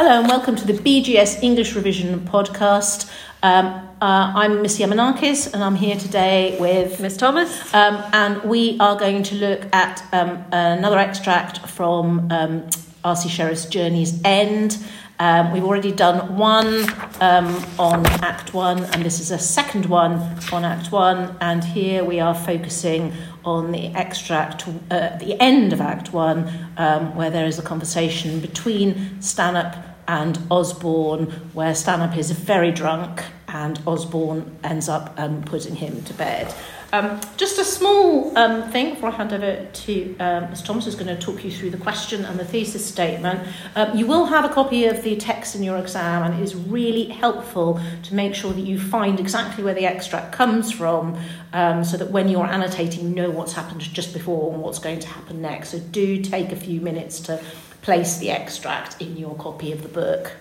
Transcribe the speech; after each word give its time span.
Hello 0.00 0.20
and 0.20 0.28
welcome 0.28 0.54
to 0.54 0.64
the 0.64 0.74
BGS 0.74 1.42
English 1.42 1.74
Revision 1.74 2.20
podcast. 2.20 3.10
Um, 3.42 3.66
uh, 4.00 4.32
I'm 4.32 4.62
Miss 4.62 4.78
Yamanakis 4.78 5.52
and 5.52 5.64
I'm 5.64 5.74
here 5.74 5.96
today 5.96 6.56
with 6.60 7.00
Miss 7.00 7.16
Thomas. 7.16 7.74
Um, 7.74 8.00
and 8.12 8.40
we 8.44 8.78
are 8.78 8.96
going 8.96 9.24
to 9.24 9.34
look 9.34 9.66
at 9.74 10.04
um, 10.12 10.44
another 10.52 10.98
extract 10.98 11.66
from 11.66 12.30
um, 12.30 12.70
R.C. 13.02 13.28
Sherriff's 13.28 13.66
Journey's 13.66 14.20
End. 14.24 14.78
Um, 15.20 15.52
we've 15.52 15.64
already 15.64 15.90
done 15.90 16.36
one 16.36 16.84
um, 17.20 17.64
on 17.76 18.06
Act 18.22 18.54
One, 18.54 18.84
and 18.84 19.04
this 19.04 19.18
is 19.18 19.32
a 19.32 19.38
second 19.38 19.86
one 19.86 20.12
on 20.52 20.64
Act 20.64 20.92
One. 20.92 21.36
And 21.40 21.64
here 21.64 22.04
we 22.04 22.20
are 22.20 22.36
focusing 22.36 23.12
on 23.44 23.72
the 23.72 23.86
extract 23.94 24.68
uh, 24.68 24.94
at 24.94 25.18
the 25.18 25.40
end 25.40 25.72
of 25.72 25.80
Act 25.80 26.12
One, 26.12 26.48
um, 26.76 27.16
where 27.16 27.30
there 27.30 27.46
is 27.46 27.58
a 27.58 27.62
conversation 27.62 28.38
between 28.38 29.20
Stanhope 29.20 29.74
and 30.08 30.38
Osborne, 30.50 31.26
where 31.52 31.74
Stanhope 31.74 32.16
is 32.16 32.30
very 32.30 32.72
drunk 32.72 33.22
and 33.46 33.80
Osborne 33.86 34.58
ends 34.64 34.88
up 34.88 35.14
um, 35.18 35.42
putting 35.42 35.76
him 35.76 36.02
to 36.04 36.14
bed. 36.14 36.52
Um, 36.90 37.20
just 37.36 37.58
a 37.58 37.64
small 37.64 38.36
um, 38.38 38.70
thing 38.70 38.94
before 38.94 39.10
I 39.10 39.12
hand 39.12 39.34
over 39.34 39.66
to 39.70 40.16
um, 40.18 40.48
Ms. 40.48 40.62
Thomas, 40.62 40.86
who's 40.86 40.94
going 40.94 41.14
to 41.14 41.18
talk 41.18 41.44
you 41.44 41.50
through 41.50 41.68
the 41.68 41.76
question 41.76 42.24
and 42.24 42.40
the 42.40 42.46
thesis 42.46 42.84
statement. 42.84 43.46
Um, 43.76 43.94
you 43.94 44.06
will 44.06 44.24
have 44.24 44.46
a 44.46 44.48
copy 44.48 44.86
of 44.86 45.02
the 45.02 45.16
text 45.16 45.54
in 45.54 45.62
your 45.62 45.76
exam, 45.76 46.22
and 46.22 46.40
it 46.40 46.42
is 46.42 46.54
really 46.54 47.04
helpful 47.04 47.78
to 48.04 48.14
make 48.14 48.34
sure 48.34 48.54
that 48.54 48.62
you 48.62 48.80
find 48.80 49.20
exactly 49.20 49.62
where 49.62 49.74
the 49.74 49.84
extract 49.84 50.32
comes 50.32 50.72
from 50.72 51.18
um, 51.52 51.84
so 51.84 51.98
that 51.98 52.10
when 52.10 52.30
you're 52.30 52.46
annotating, 52.46 53.10
you 53.10 53.14
know 53.14 53.30
what's 53.30 53.52
happened 53.52 53.82
just 53.82 54.14
before 54.14 54.54
and 54.54 54.62
what's 54.62 54.78
going 54.78 55.00
to 55.00 55.08
happen 55.08 55.42
next. 55.42 55.70
So 55.70 55.78
do 55.78 56.22
take 56.22 56.52
a 56.52 56.56
few 56.56 56.80
minutes 56.80 57.20
to 57.20 57.44
place 57.82 58.18
the 58.18 58.30
extract 58.30 59.00
in 59.00 59.16
your 59.16 59.34
copy 59.36 59.72
of 59.72 59.82
the 59.82 59.88
book. 59.88 60.32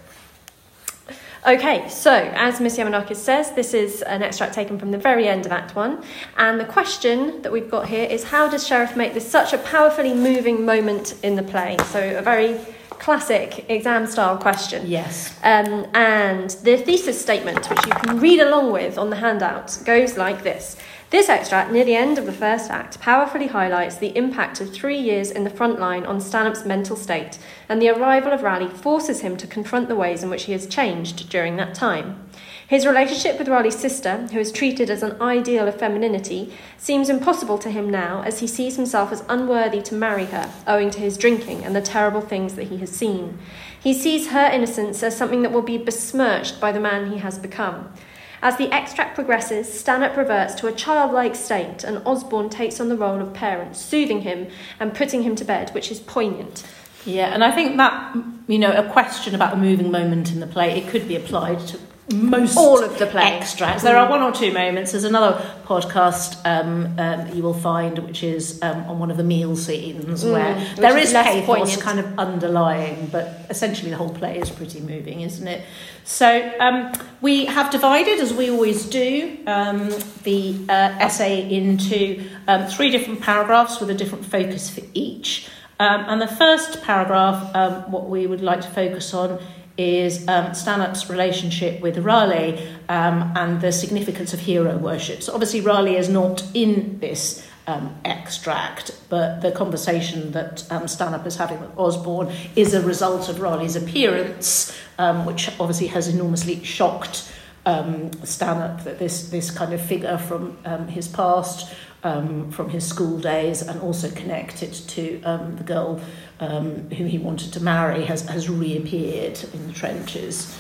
Okay, 1.47 1.87
so 1.87 2.11
as 2.11 2.59
Miss 2.59 2.77
Yamanakis 2.77 3.15
says, 3.15 3.51
this 3.51 3.73
is 3.73 4.01
an 4.01 4.21
extract 4.21 4.53
taken 4.53 4.77
from 4.77 4.91
the 4.91 4.97
very 4.97 5.29
end 5.29 5.45
of 5.45 5.51
Act 5.53 5.75
1. 5.75 6.03
And 6.37 6.59
the 6.59 6.65
question 6.65 7.41
that 7.43 7.51
we've 7.51 7.71
got 7.71 7.87
here 7.87 8.03
is 8.03 8.25
how 8.25 8.49
does 8.49 8.67
Sherriff 8.67 8.97
make 8.97 9.13
this 9.13 9.29
such 9.29 9.53
a 9.53 9.57
powerfully 9.59 10.13
moving 10.13 10.65
moment 10.65 11.15
in 11.23 11.35
the 11.35 11.43
play? 11.43 11.77
So, 11.85 12.17
a 12.17 12.21
very 12.21 12.59
classic 12.89 13.69
exam 13.69 14.07
style 14.07 14.37
question. 14.37 14.85
Yes. 14.87 15.37
Um, 15.43 15.85
and 15.93 16.49
the 16.63 16.77
thesis 16.77 17.21
statement, 17.21 17.69
which 17.69 17.85
you 17.85 17.93
can 17.93 18.19
read 18.19 18.41
along 18.41 18.73
with 18.73 18.97
on 18.97 19.09
the 19.09 19.15
handout, 19.15 19.77
goes 19.85 20.17
like 20.17 20.43
this 20.43 20.75
this 21.09 21.29
extract, 21.29 21.71
near 21.71 21.85
the 21.85 21.95
end 21.95 22.17
of 22.17 22.25
the 22.25 22.33
first 22.33 22.69
act, 22.69 22.99
powerfully 22.99 23.47
highlights 23.47 23.95
the 23.95 24.15
impact 24.17 24.59
of 24.59 24.73
three 24.73 24.99
years 24.99 25.31
in 25.31 25.45
the 25.45 25.49
front 25.49 25.79
line 25.79 26.05
on 26.05 26.19
Stanhope's 26.19 26.65
mental 26.65 26.97
state, 26.97 27.39
and 27.69 27.81
the 27.81 27.89
arrival 27.89 28.33
of 28.33 28.43
Raleigh 28.43 28.67
forces 28.67 29.21
him 29.21 29.37
to 29.37 29.47
confront 29.47 29.87
the 29.87 29.95
ways 29.95 30.21
in 30.21 30.29
which 30.29 30.43
he 30.43 30.51
has 30.51 30.67
changed 30.67 31.29
during 31.29 31.55
that 31.55 31.73
time. 31.73 32.27
His 32.67 32.85
relationship 32.85 33.39
with 33.39 33.47
Raleigh's 33.47 33.79
sister, 33.79 34.27
who 34.33 34.39
is 34.39 34.51
treated 34.51 34.89
as 34.89 35.01
an 35.01 35.21
ideal 35.21 35.69
of 35.69 35.79
femininity, 35.79 36.51
seems 36.77 37.07
impossible 37.07 37.57
to 37.59 37.71
him 37.71 37.89
now 37.89 38.23
as 38.23 38.39
he 38.39 38.47
sees 38.47 38.75
himself 38.75 39.13
as 39.13 39.23
unworthy 39.29 39.81
to 39.83 39.95
marry 39.95 40.25
her, 40.25 40.51
owing 40.67 40.89
to 40.89 40.99
his 40.99 41.17
drinking 41.17 41.63
and 41.63 41.73
the 41.73 41.81
terrible 41.81 42.19
things 42.19 42.55
that 42.55 42.67
he 42.67 42.77
has 42.79 42.89
seen. 42.89 43.39
He 43.81 43.93
sees 43.93 44.31
her 44.31 44.47
innocence 44.51 45.01
as 45.01 45.15
something 45.15 45.43
that 45.43 45.53
will 45.53 45.61
be 45.61 45.77
besmirched 45.77 46.59
by 46.59 46.73
the 46.73 46.81
man 46.81 47.13
he 47.13 47.19
has 47.19 47.39
become. 47.39 47.93
As 48.41 48.57
the 48.57 48.71
extract 48.71 49.15
progresses, 49.15 49.71
Stanhope 49.71 50.15
reverts 50.15 50.53
to 50.55 50.67
a 50.67 50.71
childlike 50.71 51.35
state, 51.35 51.83
and 51.83 52.01
Osborne 52.05 52.49
takes 52.49 52.79
on 52.79 52.89
the 52.89 52.95
role 52.95 53.19
of 53.19 53.33
parent, 53.33 53.75
soothing 53.75 54.21
him 54.21 54.47
and 54.79 54.93
putting 54.93 55.23
him 55.23 55.35
to 55.35 55.45
bed, 55.45 55.71
which 55.71 55.91
is 55.91 55.99
poignant. 55.99 56.63
Yeah, 57.05 57.33
and 57.33 57.43
I 57.43 57.51
think 57.51 57.77
that, 57.77 58.15
you 58.47 58.59
know, 58.59 58.71
a 58.71 58.87
question 58.91 59.33
about 59.33 59.53
a 59.53 59.57
moving 59.57 59.89
moment 59.91 60.31
in 60.31 60.39
the 60.39 60.47
play, 60.47 60.77
it 60.77 60.87
could 60.89 61.07
be 61.07 61.15
applied 61.15 61.59
to 61.67 61.79
most 62.13 62.57
all 62.57 62.83
of 62.83 62.97
the 62.99 63.05
play 63.05 63.37
extracts. 63.37 63.83
There 63.83 63.97
are 63.97 64.09
one 64.09 64.21
or 64.21 64.31
two 64.31 64.53
moments. 64.53 64.91
There's 64.91 65.03
another 65.03 65.41
podcast 65.65 66.39
um, 66.45 66.97
um, 66.97 67.35
you 67.35 67.43
will 67.43 67.53
find, 67.53 67.99
which 67.99 68.23
is 68.23 68.61
um, 68.61 68.83
on 68.85 68.99
one 68.99 69.11
of 69.11 69.17
the 69.17 69.23
meal 69.23 69.57
scenes, 69.57 70.23
mm, 70.23 70.31
where 70.31 70.55
there 70.75 70.97
is, 70.97 71.09
is 71.09 71.13
pathos 71.13 71.45
poignant. 71.45 71.81
kind 71.81 71.99
of 71.99 72.17
underlying, 72.17 73.07
but 73.07 73.45
essentially 73.49 73.89
the 73.89 73.97
whole 73.97 74.13
play 74.13 74.39
is 74.39 74.49
pretty 74.49 74.79
moving, 74.79 75.21
isn't 75.21 75.47
it? 75.47 75.65
So 76.05 76.53
um, 76.59 76.93
we 77.19 77.45
have 77.45 77.71
divided, 77.71 78.19
as 78.19 78.33
we 78.33 78.49
always 78.49 78.85
do, 78.85 79.39
um, 79.45 79.89
the 80.23 80.57
uh, 80.69 80.95
essay 80.99 81.49
into 81.51 82.29
um, 82.47 82.67
three 82.67 82.89
different 82.89 83.21
paragraphs 83.21 83.81
with 83.81 83.89
a 83.89 83.95
different 83.95 84.25
focus 84.25 84.69
for 84.69 84.81
each. 84.93 85.49
and 85.79 86.21
the 86.21 86.27
first 86.27 86.81
paragraph, 86.83 87.87
what 87.89 88.09
we 88.09 88.27
would 88.27 88.41
like 88.41 88.61
to 88.61 88.69
focus 88.69 89.13
on 89.13 89.39
is 89.77 90.27
um, 90.27 90.53
Stanhope's 90.53 91.09
relationship 91.09 91.81
with 91.81 91.97
Raleigh 91.99 92.57
um, 92.89 93.31
and 93.35 93.61
the 93.61 93.71
significance 93.71 94.33
of 94.33 94.39
hero 94.39 94.77
worship. 94.77 95.21
So 95.21 95.33
obviously 95.33 95.61
Raleigh 95.61 95.97
is 95.97 96.09
not 96.09 96.43
in 96.53 96.99
this 96.99 97.47
um, 97.67 97.95
extract, 98.05 98.91
but 99.09 99.41
the 99.41 99.51
conversation 99.51 100.31
that 100.31 100.69
um, 100.71 100.87
Stanhope 100.87 101.27
is 101.27 101.35
having 101.35 101.59
with 101.59 101.77
Osborne 101.77 102.33
is 102.55 102.73
a 102.73 102.81
result 102.81 103.29
of 103.29 103.41
Raleigh's 103.41 103.75
appearance, 103.75 104.75
um, 104.97 105.25
which 105.25 105.49
obviously 105.59 105.87
has 105.87 106.07
enormously 106.07 106.63
shocked 106.63 107.31
um, 107.67 108.11
Stanhope, 108.23 108.85
that 108.85 108.97
this, 108.97 109.29
this 109.29 109.51
kind 109.51 109.73
of 109.73 109.81
figure 109.81 110.17
from 110.17 110.57
um, 110.63 110.87
his 110.87 111.07
past, 111.09 111.73
um, 112.03 112.49
from 112.49 112.69
his 112.69 112.87
school 112.87 113.19
days, 113.19 113.61
and 113.61 113.81
also 113.81 114.09
connected 114.11 114.73
to 114.73 115.21
um, 115.23 115.57
the 115.57 115.63
girl 115.63 116.01
um, 116.39 116.89
who 116.91 117.03
he 117.03 117.17
wanted 117.17 117.51
to 117.53 117.59
marry, 117.61 118.05
has, 118.05 118.21
has 118.29 118.49
reappeared 118.49 119.43
in 119.53 119.67
the 119.67 119.73
trenches. 119.73 120.57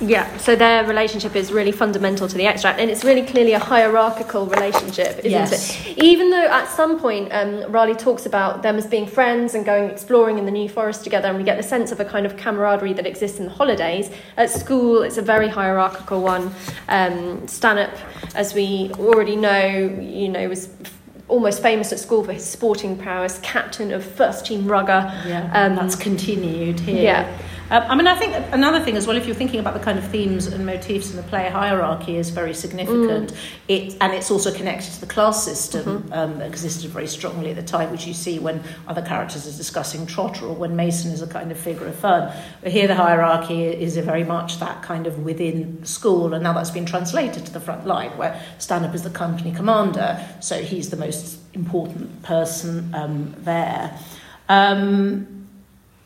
Yeah, 0.00 0.36
so 0.38 0.56
their 0.56 0.84
relationship 0.86 1.36
is 1.36 1.52
really 1.52 1.70
fundamental 1.70 2.26
to 2.26 2.36
the 2.36 2.46
extract, 2.46 2.80
and 2.80 2.90
it's 2.90 3.04
really 3.04 3.22
clearly 3.22 3.52
a 3.52 3.58
hierarchical 3.58 4.46
relationship, 4.46 5.18
isn't 5.18 5.30
yes. 5.30 5.86
it? 5.86 5.98
Even 5.98 6.30
though 6.30 6.46
at 6.46 6.68
some 6.68 6.98
point 6.98 7.28
um, 7.32 7.70
Raleigh 7.70 7.94
talks 7.94 8.26
about 8.26 8.62
them 8.62 8.76
as 8.76 8.86
being 8.86 9.06
friends 9.06 9.54
and 9.54 9.64
going 9.64 9.90
exploring 9.90 10.38
in 10.38 10.44
the 10.44 10.50
New 10.50 10.68
Forest 10.68 11.04
together, 11.04 11.28
and 11.28 11.36
we 11.36 11.44
get 11.44 11.56
the 11.56 11.62
sense 11.62 11.92
of 11.92 12.00
a 12.00 12.04
kind 12.04 12.26
of 12.26 12.36
camaraderie 12.36 12.94
that 12.94 13.06
exists 13.06 13.38
in 13.38 13.44
the 13.44 13.52
holidays. 13.52 14.10
At 14.36 14.50
school, 14.50 15.02
it's 15.02 15.18
a 15.18 15.22
very 15.22 15.48
hierarchical 15.48 16.22
one. 16.22 16.52
Um, 16.88 17.46
Stanhope, 17.46 17.96
as 18.34 18.54
we 18.54 18.90
already 18.98 19.36
know, 19.36 19.66
you 20.00 20.28
know, 20.28 20.48
was 20.48 20.68
almost 21.28 21.62
famous 21.62 21.92
at 21.92 21.98
school 21.98 22.24
for 22.24 22.32
his 22.32 22.44
sporting 22.44 22.96
prowess, 22.96 23.38
captain 23.42 23.92
of 23.92 24.04
first 24.04 24.46
team 24.46 24.66
rugger. 24.66 25.10
Yeah, 25.26 25.50
um, 25.54 25.76
that's 25.76 25.96
continued 25.96 26.80
here. 26.80 27.02
Yeah. 27.02 27.38
Um, 27.72 27.84
I 27.88 27.94
mean, 27.94 28.06
I 28.06 28.14
think 28.14 28.34
another 28.52 28.80
thing 28.80 28.98
as 28.98 29.06
well, 29.06 29.16
if 29.16 29.24
you're 29.24 29.34
thinking 29.34 29.58
about 29.58 29.72
the 29.72 29.80
kind 29.80 29.98
of 29.98 30.06
themes 30.08 30.46
and 30.46 30.66
motifs 30.66 31.10
in 31.10 31.16
the 31.16 31.22
play, 31.22 31.48
hierarchy 31.48 32.18
is 32.18 32.28
very 32.28 32.52
significant. 32.52 33.32
Mm. 33.32 33.36
It, 33.66 33.96
and 34.02 34.12
it's 34.12 34.30
also 34.30 34.52
connected 34.52 34.92
to 34.92 35.00
the 35.00 35.06
class 35.06 35.42
system 35.42 36.02
mm-hmm. 36.02 36.12
um, 36.12 36.38
that 36.38 36.48
existed 36.48 36.90
very 36.90 37.06
strongly 37.06 37.48
at 37.48 37.56
the 37.56 37.62
time, 37.62 37.90
which 37.90 38.06
you 38.06 38.12
see 38.12 38.38
when 38.38 38.62
other 38.86 39.00
characters 39.00 39.46
are 39.46 39.56
discussing 39.56 40.04
Trotter 40.04 40.44
or 40.44 40.54
when 40.54 40.76
Mason 40.76 41.12
is 41.12 41.22
a 41.22 41.26
kind 41.26 41.50
of 41.50 41.58
figure 41.58 41.86
of 41.86 41.94
fun. 41.94 42.30
But 42.60 42.72
here 42.72 42.86
the 42.86 42.94
hierarchy 42.94 43.64
is 43.64 43.96
very 43.96 44.24
much 44.24 44.60
that 44.60 44.82
kind 44.82 45.06
of 45.06 45.20
within 45.20 45.82
school, 45.82 46.34
and 46.34 46.42
now 46.42 46.52
that's 46.52 46.70
been 46.70 46.84
translated 46.84 47.46
to 47.46 47.52
the 47.54 47.60
front 47.60 47.86
line, 47.86 48.10
where 48.18 48.38
Stanhope 48.58 48.94
is 48.94 49.02
the 49.02 49.08
company 49.08 49.50
commander, 49.50 50.22
so 50.40 50.60
he's 50.62 50.90
the 50.90 50.98
most 50.98 51.38
important 51.54 52.22
person 52.22 52.94
um, 52.94 53.34
there. 53.38 53.98
Um, 54.50 55.41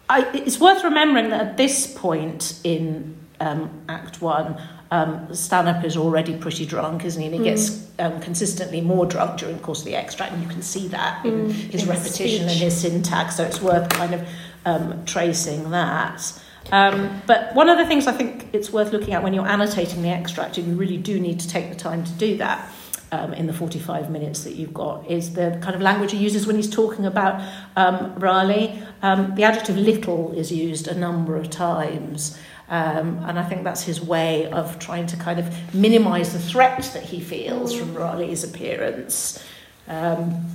I, 0.08 0.30
it's 0.32 0.60
worth 0.60 0.84
remembering 0.84 1.30
that 1.30 1.40
at 1.40 1.56
this 1.56 1.92
point 1.92 2.60
in 2.62 3.16
um, 3.40 3.82
Act 3.88 4.22
One, 4.22 4.60
um, 4.90 5.34
Stanhope 5.34 5.84
is 5.84 5.96
already 5.96 6.36
pretty 6.36 6.64
drunk, 6.64 7.04
isn't 7.04 7.20
he? 7.20 7.26
And 7.26 7.34
he 7.34 7.40
mm. 7.40 7.44
gets 7.44 7.90
um, 7.98 8.20
consistently 8.20 8.80
more 8.80 9.04
drunk 9.04 9.40
during 9.40 9.56
the 9.56 9.62
course 9.62 9.80
of 9.80 9.86
the 9.86 9.96
extract, 9.96 10.32
and 10.32 10.42
you 10.42 10.48
can 10.48 10.62
see 10.62 10.88
that 10.88 11.24
in 11.24 11.48
mm. 11.48 11.52
his 11.52 11.82
in 11.82 11.88
repetition 11.88 12.48
and 12.48 12.58
his 12.58 12.80
syntax. 12.80 13.36
So 13.36 13.44
it's 13.44 13.60
worth 13.60 13.88
kind 13.88 14.14
of 14.14 14.28
um, 14.64 15.04
tracing 15.04 15.70
that. 15.70 16.40
Um, 16.72 17.22
but 17.26 17.54
one 17.54 17.68
of 17.68 17.78
the 17.78 17.86
things 17.86 18.06
I 18.06 18.12
think 18.12 18.48
it's 18.52 18.72
worth 18.72 18.92
looking 18.92 19.14
at 19.14 19.22
when 19.22 19.32
you're 19.34 19.46
annotating 19.46 20.02
the 20.02 20.08
extract, 20.08 20.58
and 20.58 20.68
you 20.68 20.74
really 20.74 20.98
do 20.98 21.18
need 21.18 21.40
to 21.40 21.48
take 21.48 21.68
the 21.68 21.76
time 21.76 22.04
to 22.04 22.12
do 22.12 22.36
that, 22.38 22.70
um, 23.12 23.32
in 23.32 23.46
the 23.46 23.52
45 23.52 24.10
minutes 24.10 24.44
that 24.44 24.54
you've 24.54 24.74
got 24.74 25.08
is 25.10 25.34
the 25.34 25.58
kind 25.62 25.74
of 25.74 25.80
language 25.80 26.12
he 26.12 26.18
uses 26.18 26.46
when 26.46 26.56
he's 26.56 26.70
talking 26.70 27.06
about 27.06 27.40
um, 27.76 28.14
Raleigh. 28.16 28.82
Um, 29.02 29.34
the 29.34 29.44
adjective 29.44 29.76
little 29.76 30.32
is 30.32 30.50
used 30.50 30.88
a 30.88 30.94
number 30.94 31.36
of 31.36 31.50
times. 31.50 32.38
Um, 32.68 33.20
and 33.24 33.38
I 33.38 33.44
think 33.44 33.62
that's 33.62 33.82
his 33.82 34.00
way 34.00 34.50
of 34.50 34.78
trying 34.80 35.06
to 35.08 35.16
kind 35.16 35.38
of 35.38 35.74
minimize 35.74 36.32
the 36.32 36.40
threat 36.40 36.90
that 36.94 37.04
he 37.04 37.20
feels 37.20 37.72
from 37.74 37.94
Raleigh's 37.94 38.42
appearance. 38.42 39.42
Um, 39.86 40.46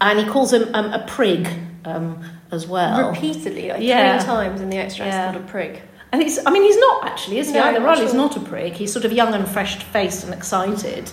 and 0.00 0.18
he 0.18 0.24
calls 0.24 0.52
him 0.52 0.74
um, 0.74 0.92
a 0.94 1.04
prig 1.06 1.46
um, 1.84 2.24
as 2.50 2.66
well. 2.66 3.10
Repeatedly, 3.10 3.68
like 3.68 3.82
yeah. 3.82 4.18
three 4.18 4.26
times 4.26 4.62
in 4.62 4.70
the 4.70 4.78
extract, 4.78 5.12
yeah. 5.12 5.30
called 5.30 5.44
a 5.44 5.46
prig. 5.46 5.82
And 6.12 6.22
he's, 6.22 6.44
I 6.44 6.50
mean, 6.50 6.62
he's 6.62 6.78
not 6.78 7.06
actually, 7.06 7.38
is 7.38 7.48
he? 7.48 7.54
No, 7.54 7.64
Either 7.64 7.80
Raleigh's 7.80 8.10
sure. 8.10 8.16
not 8.16 8.36
a 8.36 8.40
prig. 8.40 8.72
He's 8.72 8.92
sort 8.92 9.04
of 9.04 9.12
young 9.12 9.34
and 9.34 9.46
fresh 9.46 9.76
faced 9.84 10.24
and 10.24 10.32
excited. 10.34 11.10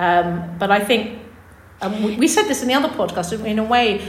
Um, 0.00 0.56
but 0.58 0.70
I 0.70 0.80
think 0.80 1.18
um, 1.82 2.02
we, 2.02 2.26
said 2.26 2.44
this 2.48 2.62
in 2.62 2.68
the 2.68 2.74
other 2.74 2.88
podcast. 2.88 3.28
In 3.44 3.58
a 3.58 3.64
way, 3.64 4.00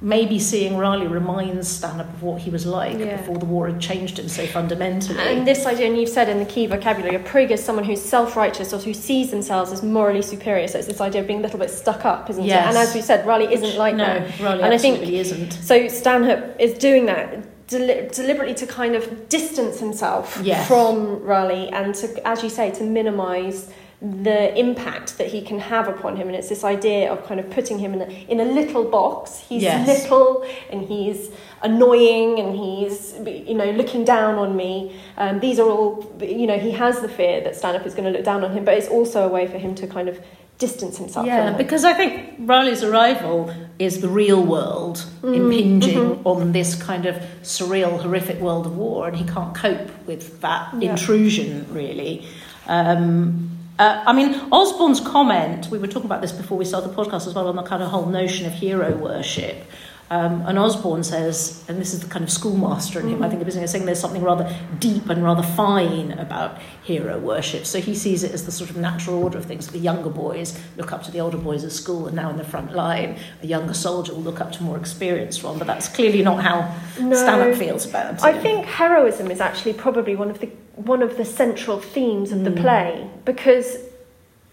maybe 0.00 0.38
seeing 0.38 0.76
Raleigh 0.76 1.08
reminds 1.08 1.66
Stanhope 1.68 2.08
of 2.08 2.22
what 2.22 2.40
he 2.42 2.50
was 2.50 2.64
like 2.64 2.96
Yeah. 2.98 3.16
before 3.16 3.38
the 3.38 3.44
war 3.46 3.68
had 3.68 3.80
changed 3.80 4.18
him 4.20 4.28
so 4.28 4.46
fundamentally. 4.46 5.18
And 5.18 5.46
this 5.46 5.66
idea, 5.66 5.86
and 5.88 5.98
you've 5.98 6.08
said 6.08 6.28
in 6.28 6.38
the 6.38 6.44
key 6.44 6.66
vocabulary, 6.66 7.16
a 7.16 7.18
prig 7.18 7.50
is 7.50 7.62
someone 7.62 7.84
who's 7.84 8.00
self-righteous 8.02 8.72
or 8.72 8.78
who 8.78 8.94
sees 8.94 9.30
themselves 9.30 9.72
as 9.72 9.82
morally 9.82 10.22
superior. 10.22 10.68
So 10.68 10.78
it's 10.78 10.86
this 10.88 11.00
idea 11.00 11.20
of 11.22 11.26
being 11.26 11.40
a 11.40 11.42
little 11.42 11.58
bit 11.58 11.70
stuck 11.70 12.04
up, 12.04 12.30
isn't 12.30 12.44
Yes. 12.44 12.64
it? 12.64 12.68
And 12.68 12.78
as 12.78 12.94
we 12.94 13.00
said, 13.00 13.26
Raleigh 13.26 13.52
isn't 13.52 13.76
like 13.76 13.96
no, 13.96 14.04
that. 14.04 14.40
Raleigh 14.40 14.62
And 14.62 14.72
I 14.74 14.78
think- 14.78 14.94
absolutely 14.98 15.18
isn't. 15.20 15.52
So 15.54 15.88
Stanhope 15.88 16.56
is 16.60 16.78
doing 16.78 17.06
that 17.06 17.66
deli- 17.68 18.08
deliberately 18.12 18.54
to 18.54 18.66
kind 18.66 18.94
of 18.94 19.28
distance 19.28 19.80
himself 19.80 20.40
Yes. 20.42 20.68
from 20.68 21.22
Raleigh 21.24 21.68
and 21.70 21.94
to, 21.96 22.26
as 22.26 22.42
you 22.44 22.48
say, 22.48 22.70
to 22.72 22.84
minimise 22.84 23.68
the 24.02 24.58
impact 24.58 25.18
that 25.18 25.28
he 25.28 25.40
can 25.42 25.60
have 25.60 25.86
upon 25.86 26.16
him. 26.16 26.26
And 26.26 26.34
it's 26.36 26.48
this 26.48 26.64
idea 26.64 27.12
of 27.12 27.24
kind 27.24 27.38
of 27.38 27.48
putting 27.50 27.78
him 27.78 27.94
in 27.94 28.02
a, 28.02 28.06
in 28.28 28.40
a 28.40 28.44
little 28.44 28.84
box. 28.84 29.38
He's 29.38 29.62
Yes. 29.62 29.86
little 29.86 30.44
and 30.70 30.82
he's 30.82 31.30
annoying 31.62 32.40
and 32.40 32.56
he's, 32.56 33.14
you 33.48 33.54
know, 33.54 33.70
looking 33.70 34.04
down 34.04 34.34
on 34.36 34.56
me. 34.56 35.00
Um, 35.16 35.38
these 35.38 35.60
are 35.60 35.68
all, 35.68 36.12
you 36.20 36.46
know, 36.48 36.58
he 36.58 36.72
has 36.72 37.00
the 37.00 37.08
fear 37.08 37.40
that 37.42 37.54
Stanhope 37.54 37.86
is 37.86 37.94
going 37.94 38.04
to 38.04 38.16
look 38.16 38.24
down 38.24 38.42
on 38.44 38.52
him, 38.52 38.64
but 38.64 38.74
it's 38.74 38.88
also 38.88 39.24
a 39.24 39.28
way 39.28 39.46
for 39.46 39.58
him 39.58 39.74
to 39.76 39.86
kind 39.86 40.08
of 40.08 40.20
distance 40.58 40.98
himself 40.98 41.26
Yeah, 41.26 41.52
because 41.56 41.84
I 41.84 41.92
think 41.92 42.34
Raleigh's 42.40 42.82
arrival 42.84 43.52
is 43.78 44.00
the 44.00 44.08
real 44.08 44.42
world 44.44 45.04
Mm, 45.22 45.36
impinging 45.36 45.80
mm-hmm. 46.16 46.26
on 46.26 46.50
this 46.52 46.74
kind 46.74 47.06
of 47.06 47.16
surreal, 47.42 48.00
horrific 48.00 48.40
world 48.40 48.66
of 48.66 48.76
war, 48.76 49.06
and 49.08 49.16
he 49.16 49.24
can't 49.24 49.54
cope 49.54 49.90
with 50.06 50.40
that 50.40 50.74
Yeah. 50.78 50.90
intrusion, 50.90 51.66
really. 51.70 52.24
Um, 52.66 53.50
uh, 53.78 54.04
I 54.06 54.12
mean, 54.12 54.34
Osborne's 54.52 55.00
comment, 55.00 55.70
we 55.70 55.78
were 55.78 55.86
talking 55.86 56.06
about 56.06 56.20
this 56.20 56.32
before 56.32 56.58
we 56.58 56.64
started 56.64 56.90
the 56.90 56.94
podcast 56.94 57.26
as 57.26 57.34
well, 57.34 57.48
on 57.48 57.56
the 57.56 57.62
kind 57.62 57.82
of 57.82 57.90
whole 57.90 58.06
notion 58.06 58.46
of 58.46 58.52
hero 58.52 58.94
worship. 58.96 59.64
Um, 60.12 60.44
and 60.46 60.58
Osborne 60.58 61.02
says, 61.04 61.64
and 61.68 61.80
this 61.80 61.94
is 61.94 62.00
the 62.00 62.06
kind 62.06 62.22
of 62.22 62.30
schoolmaster 62.30 63.00
in 63.00 63.08
him, 63.08 63.22
I 63.22 63.30
think, 63.30 63.40
of 63.40 63.46
business, 63.46 63.72
saying 63.72 63.86
there's 63.86 63.98
something 63.98 64.22
rather 64.22 64.54
deep 64.78 65.08
and 65.08 65.24
rather 65.24 65.42
fine 65.42 66.12
about 66.12 66.58
hero 66.82 67.18
worship. 67.18 67.64
So 67.64 67.80
he 67.80 67.94
sees 67.94 68.22
it 68.22 68.32
as 68.32 68.44
the 68.44 68.52
sort 68.52 68.68
of 68.68 68.76
natural 68.76 69.22
order 69.22 69.38
of 69.38 69.46
things. 69.46 69.68
The 69.68 69.78
younger 69.78 70.10
boys 70.10 70.60
look 70.76 70.92
up 70.92 71.02
to 71.04 71.10
the 71.10 71.20
older 71.20 71.38
boys 71.38 71.64
at 71.64 71.72
school 71.72 72.06
and 72.08 72.14
now 72.14 72.28
in 72.28 72.36
the 72.36 72.44
front 72.44 72.74
line. 72.74 73.16
A 73.42 73.46
younger 73.46 73.72
soldier 73.72 74.12
will 74.12 74.20
look 74.20 74.38
up 74.42 74.52
to 74.52 74.62
more 74.62 74.76
experienced 74.76 75.42
one, 75.42 75.56
but 75.56 75.66
that's 75.66 75.88
clearly 75.88 76.20
not 76.22 76.42
how 76.42 76.74
No. 77.00 77.16
Stanhope 77.16 77.56
feels 77.56 77.86
about 77.86 78.12
it. 78.16 78.22
I 78.22 78.38
think 78.38 78.66
heroism 78.66 79.30
is 79.30 79.40
actually 79.40 79.72
probably 79.72 80.14
one 80.14 80.28
of 80.28 80.40
the 80.40 80.50
one 80.76 81.00
of 81.02 81.16
the 81.16 81.24
central 81.24 81.78
themes 81.80 82.32
of 82.32 82.44
the 82.44 82.50
Mm. 82.50 82.60
play 82.60 83.10
because 83.24 83.78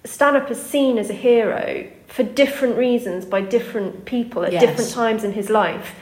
Stanhope 0.06 0.50
is 0.52 0.62
seen 0.62 0.98
as 0.98 1.10
a 1.10 1.14
hero 1.14 1.88
for 2.08 2.24
different 2.24 2.78
reasons 2.78 3.26
by 3.26 3.42
different 3.42 4.06
people 4.06 4.44
at 4.44 4.54
Yes. 4.54 4.62
different 4.62 4.92
times 4.92 5.24
in 5.24 5.34
his 5.34 5.50
life, 5.50 5.96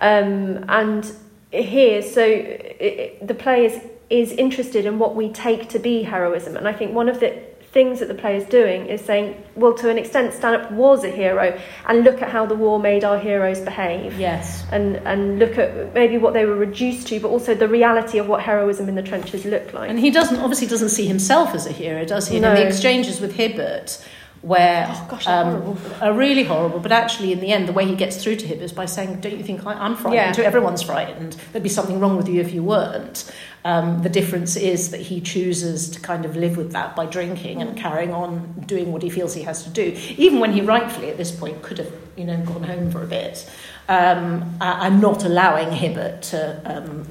um, 0.00 0.64
and 0.68 1.12
here, 1.52 2.02
so 2.02 2.22
it, 2.24 3.26
the 3.26 3.34
play 3.34 3.64
is 3.66 3.80
is 4.08 4.30
interested 4.32 4.86
in 4.86 4.98
what 5.00 5.16
we 5.16 5.28
take 5.30 5.68
to 5.68 5.78
be 5.80 6.02
heroism, 6.04 6.56
and 6.56 6.68
I 6.68 6.72
think 6.72 6.94
one 6.94 7.08
of 7.08 7.18
the 7.20 7.32
things 7.76 8.00
that 8.00 8.08
the 8.08 8.14
play 8.14 8.34
is 8.38 8.44
doing 8.44 8.86
is 8.86 9.02
saying, 9.02 9.26
well, 9.54 9.74
to 9.74 9.90
an 9.90 9.98
extent, 9.98 10.32
Stanhope 10.32 10.70
was 10.70 11.04
a 11.04 11.10
hero, 11.10 11.46
and 11.86 12.04
look 12.04 12.22
at 12.22 12.30
how 12.30 12.46
the 12.46 12.54
war 12.54 12.78
made 12.80 13.04
our 13.04 13.18
heroes 13.18 13.60
behave 13.60 14.18
Yes. 14.18 14.64
and 14.72 14.96
and 15.10 15.38
look 15.38 15.58
at 15.58 15.92
maybe 15.92 16.16
what 16.16 16.32
they 16.32 16.46
were 16.46 16.56
reduced 16.56 17.06
to, 17.08 17.20
but 17.20 17.28
also 17.28 17.54
the 17.54 17.68
reality 17.68 18.16
of 18.18 18.26
what 18.28 18.40
heroism 18.40 18.88
in 18.88 18.94
the 18.94 19.02
trenches 19.02 19.44
looked 19.44 19.74
like. 19.74 19.90
And 19.90 19.98
he 20.00 20.10
doesn't 20.10 20.38
obviously 20.38 20.68
doesn't 20.68 20.88
see 20.88 21.06
himself 21.06 21.54
as 21.54 21.66
a 21.66 21.72
hero, 21.82 22.06
does 22.06 22.28
he? 22.28 22.40
No. 22.40 22.48
in 22.48 22.54
the 22.56 22.66
exchanges 22.66 23.20
with 23.20 23.32
Hibbert, 23.36 24.02
where 24.46 24.86
Oh, 24.88 25.06
gosh, 25.10 25.24
horrible. 25.24 25.76
are 26.00 26.12
really 26.12 26.44
horrible, 26.44 26.78
but 26.78 26.92
actually 26.92 27.32
in 27.32 27.40
the 27.40 27.50
end, 27.52 27.66
the 27.68 27.72
way 27.72 27.84
he 27.84 27.96
gets 27.96 28.16
through 28.22 28.36
to 28.36 28.46
Hibbert 28.46 28.62
is 28.62 28.72
by 28.72 28.86
saying, 28.86 29.20
"Don't 29.20 29.36
you 29.36 29.42
think 29.42 29.66
I, 29.66 29.72
I'm 29.72 29.96
frightened 29.96 30.14
Yeah. 30.14 30.32
too? 30.32 30.42
Everyone's 30.42 30.82
frightened. 30.82 31.36
There'd 31.52 31.62
be 31.64 31.68
something 31.68 31.98
wrong 31.98 32.16
with 32.16 32.28
you 32.28 32.40
if 32.40 32.52
you 32.54 32.62
weren't." 32.62 33.30
Um, 33.64 34.02
the 34.02 34.08
difference 34.08 34.54
is 34.54 34.90
that 34.92 35.00
he 35.00 35.20
chooses 35.20 35.90
to 35.90 36.00
kind 36.00 36.24
of 36.24 36.36
live 36.36 36.56
with 36.56 36.70
that 36.72 36.94
by 36.94 37.06
drinking 37.06 37.60
and 37.60 37.76
carrying 37.76 38.12
on 38.14 38.54
doing 38.66 38.92
what 38.92 39.02
he 39.02 39.10
feels 39.10 39.34
he 39.34 39.42
has 39.42 39.64
to 39.64 39.70
do, 39.70 39.96
even 40.16 40.38
when 40.38 40.52
he 40.52 40.60
rightfully 40.60 41.10
at 41.10 41.16
this 41.16 41.32
point 41.32 41.62
could 41.62 41.78
have, 41.78 41.90
you 42.16 42.24
know, 42.24 42.36
gone 42.44 42.62
home 42.62 42.92
for 42.92 43.02
a 43.02 43.06
bit, 43.06 43.50
um, 43.88 44.54
a- 44.60 44.78
and 44.84 45.00
not 45.00 45.24
allowing 45.24 45.72
Hibbert 45.72 46.22
to 46.30 46.60
um, 46.64 47.08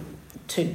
to 0.47 0.73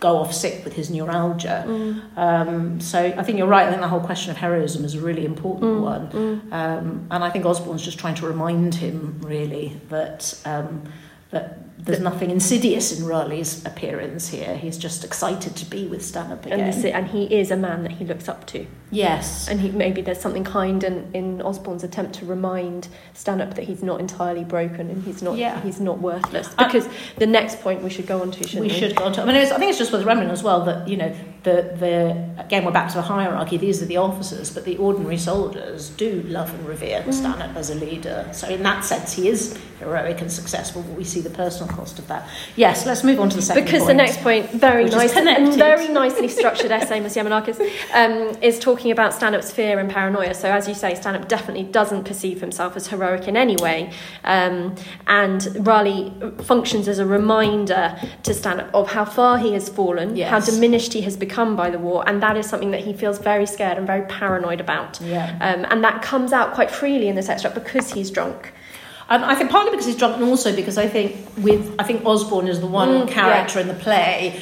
go 0.00 0.18
off 0.18 0.32
sick 0.34 0.62
with 0.64 0.74
his 0.74 0.90
neuralgia. 0.90 1.64
Mm. 1.66 2.18
Um, 2.18 2.80
so 2.80 2.98
I 3.16 3.22
think 3.22 3.38
you're 3.38 3.46
right. 3.46 3.66
I 3.66 3.70
think 3.70 3.80
the 3.80 3.88
whole 3.88 4.00
question 4.00 4.30
of 4.30 4.36
heroism 4.36 4.84
is 4.84 4.94
a 4.94 5.00
really 5.00 5.24
important 5.24 5.64
Mm, 5.72 5.80
one. 5.82 6.08
mm. 6.10 6.52
Um, 6.52 7.06
and 7.10 7.24
I 7.24 7.30
think 7.30 7.46
Osborne's 7.46 7.82
just 7.82 7.98
trying 7.98 8.14
to 8.16 8.26
remind 8.26 8.74
him, 8.74 9.18
really, 9.22 9.80
that 9.88 10.38
um, 10.44 10.82
that 11.30 11.65
there's 11.78 12.00
nothing 12.00 12.30
insidious 12.30 12.98
in 12.98 13.04
Raleigh's 13.06 13.64
appearance 13.66 14.28
here. 14.28 14.56
He's 14.56 14.78
just 14.78 15.04
excited 15.04 15.54
to 15.56 15.64
be 15.66 15.86
with 15.86 16.04
Stanhope 16.04 16.46
again. 16.46 16.60
And, 16.60 16.72
this, 16.72 16.84
and 16.84 17.06
he 17.08 17.24
is 17.32 17.50
a 17.50 17.56
man 17.56 17.82
that 17.82 17.92
he 17.92 18.04
looks 18.04 18.28
up 18.28 18.46
to. 18.48 18.66
yes. 18.90 19.46
And 19.48 19.60
he, 19.60 19.70
maybe 19.70 20.00
there's 20.00 20.20
something 20.20 20.42
kind 20.42 20.82
in, 20.82 21.10
in 21.12 21.42
Osborne's 21.42 21.84
attempt 21.84 22.14
to 22.16 22.24
remind 22.24 22.88
Stanhope 23.14 23.54
that 23.54 23.64
he's 23.64 23.82
not 23.82 24.00
entirely 24.00 24.42
broken 24.42 24.88
and 24.90 25.04
he's 25.04 25.22
not 25.22 25.36
Yeah. 25.36 25.60
he's 25.60 25.78
not 25.80 26.00
worthless. 26.00 26.48
I- 26.58 26.64
Because 26.66 26.88
the 27.18 27.26
next 27.26 27.60
point 27.60 27.82
we 27.82 27.90
should 27.90 28.06
go 28.06 28.22
on 28.22 28.30
to, 28.32 28.42
shouldn't 28.48 28.62
we? 28.62 28.68
we 28.68 28.74
should 28.74 28.96
go 28.96 29.04
on 29.04 29.12
to. 29.12 29.22
I 29.22 29.24
mean, 29.26 29.36
I 29.36 29.44
think 29.44 29.68
it's 29.70 29.78
just 29.78 29.92
worth 29.92 30.00
remembering 30.02 30.30
as 30.30 30.42
well 30.42 30.64
that 30.64 30.88
you 30.88 30.96
know 30.96 31.14
the 31.42 31.74
the 31.78 32.40
again 32.42 32.64
we're 32.64 32.72
back 32.72 32.88
to 32.88 32.94
the 32.96 33.02
hierarchy. 33.02 33.56
These 33.58 33.82
are 33.82 33.86
the 33.86 33.98
officers, 33.98 34.50
but 34.52 34.64
the 34.64 34.76
ordinary 34.78 35.18
soldiers 35.18 35.90
do 35.90 36.22
love 36.26 36.52
and 36.54 36.66
revere 36.66 37.02
Mm. 37.02 37.12
Stanhope 37.12 37.56
as 37.56 37.70
a 37.70 37.74
leader. 37.74 38.28
So 38.32 38.48
in 38.48 38.62
that 38.62 38.84
sense, 38.84 39.12
he 39.12 39.28
is 39.28 39.56
heroic 39.78 40.20
and 40.22 40.32
successful. 40.32 40.82
But 40.82 40.96
we 40.96 41.04
see 41.04 41.20
the 41.20 41.30
personal 41.30 41.65
cost 41.68 41.98
of 41.98 42.06
that. 42.08 42.28
Yes, 42.56 42.86
let's 42.86 43.02
move 43.04 43.20
on 43.20 43.28
to 43.30 43.36
the 43.36 43.42
second. 43.42 43.64
Because 43.64 43.86
the 43.86 43.94
next 43.94 44.20
point, 44.20 44.50
very 44.50 44.84
nice 44.86 45.14
and 45.14 45.54
very 45.54 45.88
nicely 45.88 46.28
structured 46.28 46.70
essay, 46.70 47.00
Ms. 47.00 47.16
Yamanakis, 47.16 47.60
um, 47.94 48.36
is 48.42 48.58
talking 48.58 48.90
about 48.90 49.12
Stanhope's 49.14 49.50
fear 49.50 49.78
and 49.78 49.90
paranoia. 49.90 50.34
So, 50.34 50.50
as 50.50 50.68
you 50.68 50.74
say, 50.74 50.94
Stanhope 50.94 51.28
definitely 51.28 51.64
doesn't 51.64 52.04
perceive 52.04 52.40
himself 52.40 52.76
as 52.76 52.86
heroic 52.88 53.28
in 53.28 53.36
any 53.36 53.56
way, 53.56 53.90
um, 54.24 54.74
and 55.06 55.66
Raleigh 55.66 56.12
functions 56.42 56.88
as 56.88 56.98
a 56.98 57.06
reminder 57.06 57.96
to 58.22 58.34
Stanhope 58.34 58.74
of 58.74 58.90
how 58.90 59.04
far 59.04 59.38
he 59.38 59.52
has 59.54 59.68
fallen, 59.68 60.16
Yes. 60.16 60.30
how 60.30 60.40
diminished 60.40 60.92
he 60.92 61.00
has 61.02 61.16
become 61.16 61.56
by 61.56 61.70
the 61.70 61.78
war, 61.78 62.04
and 62.08 62.22
that 62.22 62.36
is 62.36 62.46
something 62.48 62.70
that 62.70 62.80
he 62.80 62.92
feels 62.92 63.18
very 63.18 63.46
scared 63.46 63.78
and 63.78 63.86
very 63.86 64.02
paranoid 64.06 64.60
about. 64.60 65.00
Yeah. 65.00 65.36
Um, 65.40 65.66
and 65.70 65.82
that 65.84 66.02
comes 66.02 66.32
out 66.32 66.54
quite 66.54 66.70
freely 66.70 67.08
in 67.08 67.16
this 67.16 67.28
extract 67.28 67.54
because 67.54 67.92
he's 67.92 68.10
drunk. 68.10 68.52
Um, 69.08 69.22
I 69.22 69.34
think 69.36 69.50
partly 69.50 69.70
because 69.70 69.86
he's 69.86 69.96
drunk, 69.96 70.16
and 70.16 70.24
also 70.24 70.54
because 70.54 70.78
I 70.78 70.88
think 70.88 71.16
with 71.38 71.74
I 71.78 71.84
think 71.84 72.04
Osborne 72.04 72.48
is 72.48 72.60
the 72.60 72.66
one 72.66 73.06
Mm, 73.06 73.08
character 73.08 73.60
in 73.60 73.68
the 73.68 73.74
play 73.74 74.40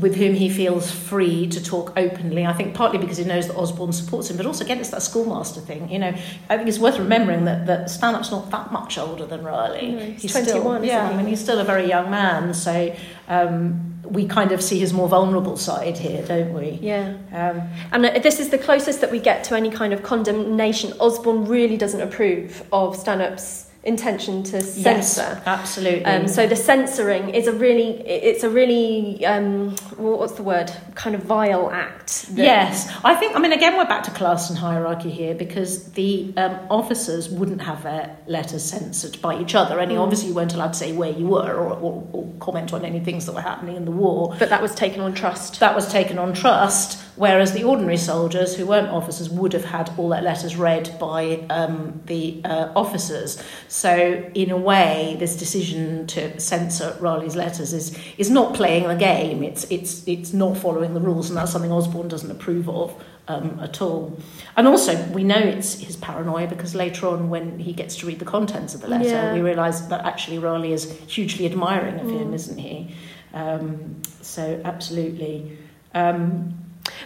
with 0.00 0.14
whom 0.16 0.34
he 0.34 0.48
feels 0.48 0.90
free 0.90 1.46
to 1.48 1.62
talk 1.62 1.92
openly. 1.96 2.46
I 2.46 2.52
think 2.54 2.74
partly 2.74 2.98
because 2.98 3.18
he 3.18 3.24
knows 3.24 3.46
that 3.48 3.56
Osborne 3.56 3.92
supports 3.92 4.30
him, 4.30 4.36
but 4.38 4.46
also 4.46 4.64
again 4.64 4.78
it's 4.78 4.88
that 4.90 5.02
schoolmaster 5.02 5.60
thing. 5.60 5.88
You 5.90 5.98
know, 6.00 6.14
I 6.50 6.56
think 6.56 6.68
it's 6.68 6.78
worth 6.78 6.98
remembering 6.98 7.44
that 7.44 7.66
that 7.66 7.90
Stanhope's 7.90 8.30
not 8.30 8.50
that 8.50 8.72
much 8.72 8.98
older 8.98 9.26
than 9.26 9.44
Raleigh. 9.44 9.92
No, 9.92 10.04
he's 10.12 10.30
still 10.30 10.44
21, 10.62 10.84
yeah. 10.84 11.04
isn't 11.04 11.08
he? 11.08 11.14
I 11.14 11.16
mean, 11.18 11.26
he's 11.26 11.40
still 11.40 11.58
a 11.60 11.64
very 11.64 11.86
young 11.88 12.10
man, 12.10 12.54
so. 12.54 12.94
Um, 13.28 13.88
we 14.04 14.26
kind 14.26 14.50
of 14.52 14.60
see 14.60 14.78
his 14.80 14.92
more 14.92 15.08
vulnerable 15.08 15.56
side 15.56 15.96
here, 15.96 16.22
don't 16.26 16.52
we? 16.52 16.70
Yeah. 16.82 17.14
Um, 17.32 17.62
And 17.92 18.04
uh, 18.04 18.18
this 18.18 18.40
is 18.40 18.50
the 18.50 18.58
closest 18.58 19.00
that 19.00 19.10
we 19.12 19.20
get 19.20 19.44
to 19.44 19.54
any 19.54 19.70
kind 19.70 19.92
of 19.94 20.02
condemnation. 20.02 20.92
Osborne 21.00 21.46
really 21.46 21.76
doesn't 21.78 22.00
approve 22.00 22.64
of 22.72 22.96
Stanhope's 22.96 23.70
intention 23.84 24.42
to 24.44 24.58
yes, 24.58 25.14
censor. 25.14 25.42
absolutely. 25.44 26.04
Um, 26.04 26.28
so 26.28 26.46
the 26.46 26.54
censoring 26.56 27.30
is 27.30 27.46
a 27.48 27.52
really, 27.52 27.98
it's 28.08 28.44
a 28.44 28.50
really, 28.50 29.24
um, 29.26 29.74
what's 29.96 30.34
the 30.34 30.42
word? 30.44 30.70
Kind 30.94 31.14
of 31.16 31.22
vile 31.22 31.70
act. 31.70 32.26
Yes, 32.32 32.88
I 33.04 33.14
think. 33.16 33.34
I 33.34 33.40
mean, 33.40 33.52
again, 33.52 33.76
we're 33.76 33.84
back 33.86 34.04
to 34.04 34.10
class 34.12 34.50
and 34.50 34.58
hierarchy 34.58 35.10
here 35.10 35.34
because 35.34 35.92
the 35.92 36.32
um, 36.36 36.58
officers 36.70 37.28
wouldn't 37.28 37.62
have 37.62 37.82
their 37.82 38.16
letters 38.26 38.62
censored 38.62 39.20
by 39.20 39.40
each 39.40 39.54
other. 39.54 39.80
Any, 39.80 39.94
Mm. 39.96 40.00
obviously, 40.00 40.28
you 40.28 40.34
weren't 40.34 40.54
allowed 40.54 40.72
to 40.74 40.78
say 40.78 40.92
where 40.92 41.10
you 41.10 41.26
were 41.26 41.52
or, 41.52 41.72
or, 41.72 42.08
or 42.12 42.28
comment 42.40 42.72
on 42.72 42.84
any 42.84 43.00
things 43.00 43.26
that 43.26 43.34
were 43.34 43.40
happening 43.40 43.76
in 43.76 43.84
the 43.84 43.90
war. 43.90 44.34
But 44.38 44.48
that 44.50 44.62
was 44.62 44.74
taken 44.74 45.00
on 45.00 45.12
trust. 45.14 45.60
That 45.60 45.74
was 45.74 45.90
taken 45.90 46.18
on 46.18 46.34
trust, 46.34 47.02
whereas 47.16 47.52
the 47.52 47.64
ordinary 47.64 47.96
soldiers 47.96 48.56
who 48.56 48.66
weren't 48.66 48.88
officers 48.88 49.28
would 49.28 49.52
have 49.52 49.64
had 49.64 49.90
all 49.98 50.08
their 50.08 50.22
letters 50.22 50.56
read 50.56 50.96
by 50.98 51.44
um, 51.50 52.00
the 52.06 52.40
uh, 52.44 52.72
officers. 52.74 53.42
So, 53.68 54.24
in 54.34 54.50
a 54.50 54.56
way, 54.56 55.16
this 55.18 55.36
decision 55.36 56.06
to 56.08 56.38
censor 56.40 56.96
Raleigh's 57.00 57.36
letters 57.36 57.72
is 57.72 57.98
is 58.18 58.30
not 58.30 58.54
playing 58.54 58.88
the 58.88 58.96
game. 58.96 59.42
It's 59.42 59.64
it's 59.70 60.06
it's 60.06 60.32
not 60.32 60.56
following 60.56 60.94
the 60.94 61.00
rules, 61.00 61.28
and 61.28 61.36
that's 61.36 61.52
something 61.52 61.72
Osborne 61.72 62.08
doesn't 62.08 62.30
approve 62.30 62.68
of 62.68 62.94
um, 63.28 63.58
at 63.62 63.80
all. 63.80 64.18
And 64.56 64.66
also, 64.66 65.00
we 65.08 65.22
know 65.24 65.38
it's 65.38 65.74
his 65.80 65.96
paranoia 65.96 66.46
because 66.46 66.74
later 66.74 67.06
on, 67.08 67.30
when 67.30 67.58
he 67.58 67.72
gets 67.72 67.96
to 67.96 68.06
read 68.06 68.18
the 68.18 68.24
contents 68.24 68.74
of 68.74 68.80
the 68.80 68.88
letter, 68.88 69.04
Yeah. 69.08 69.34
we 69.34 69.40
realise 69.40 69.80
that 69.82 70.04
actually 70.04 70.38
Raleigh 70.38 70.72
is 70.72 70.90
hugely 71.06 71.46
admiring 71.46 72.00
of 72.00 72.10
him, 72.10 72.30
Mm. 72.30 72.34
isn't 72.34 72.58
he? 72.58 72.94
Um, 73.34 73.96
so, 74.20 74.60
absolutely. 74.64 75.56
Um, 75.94 76.54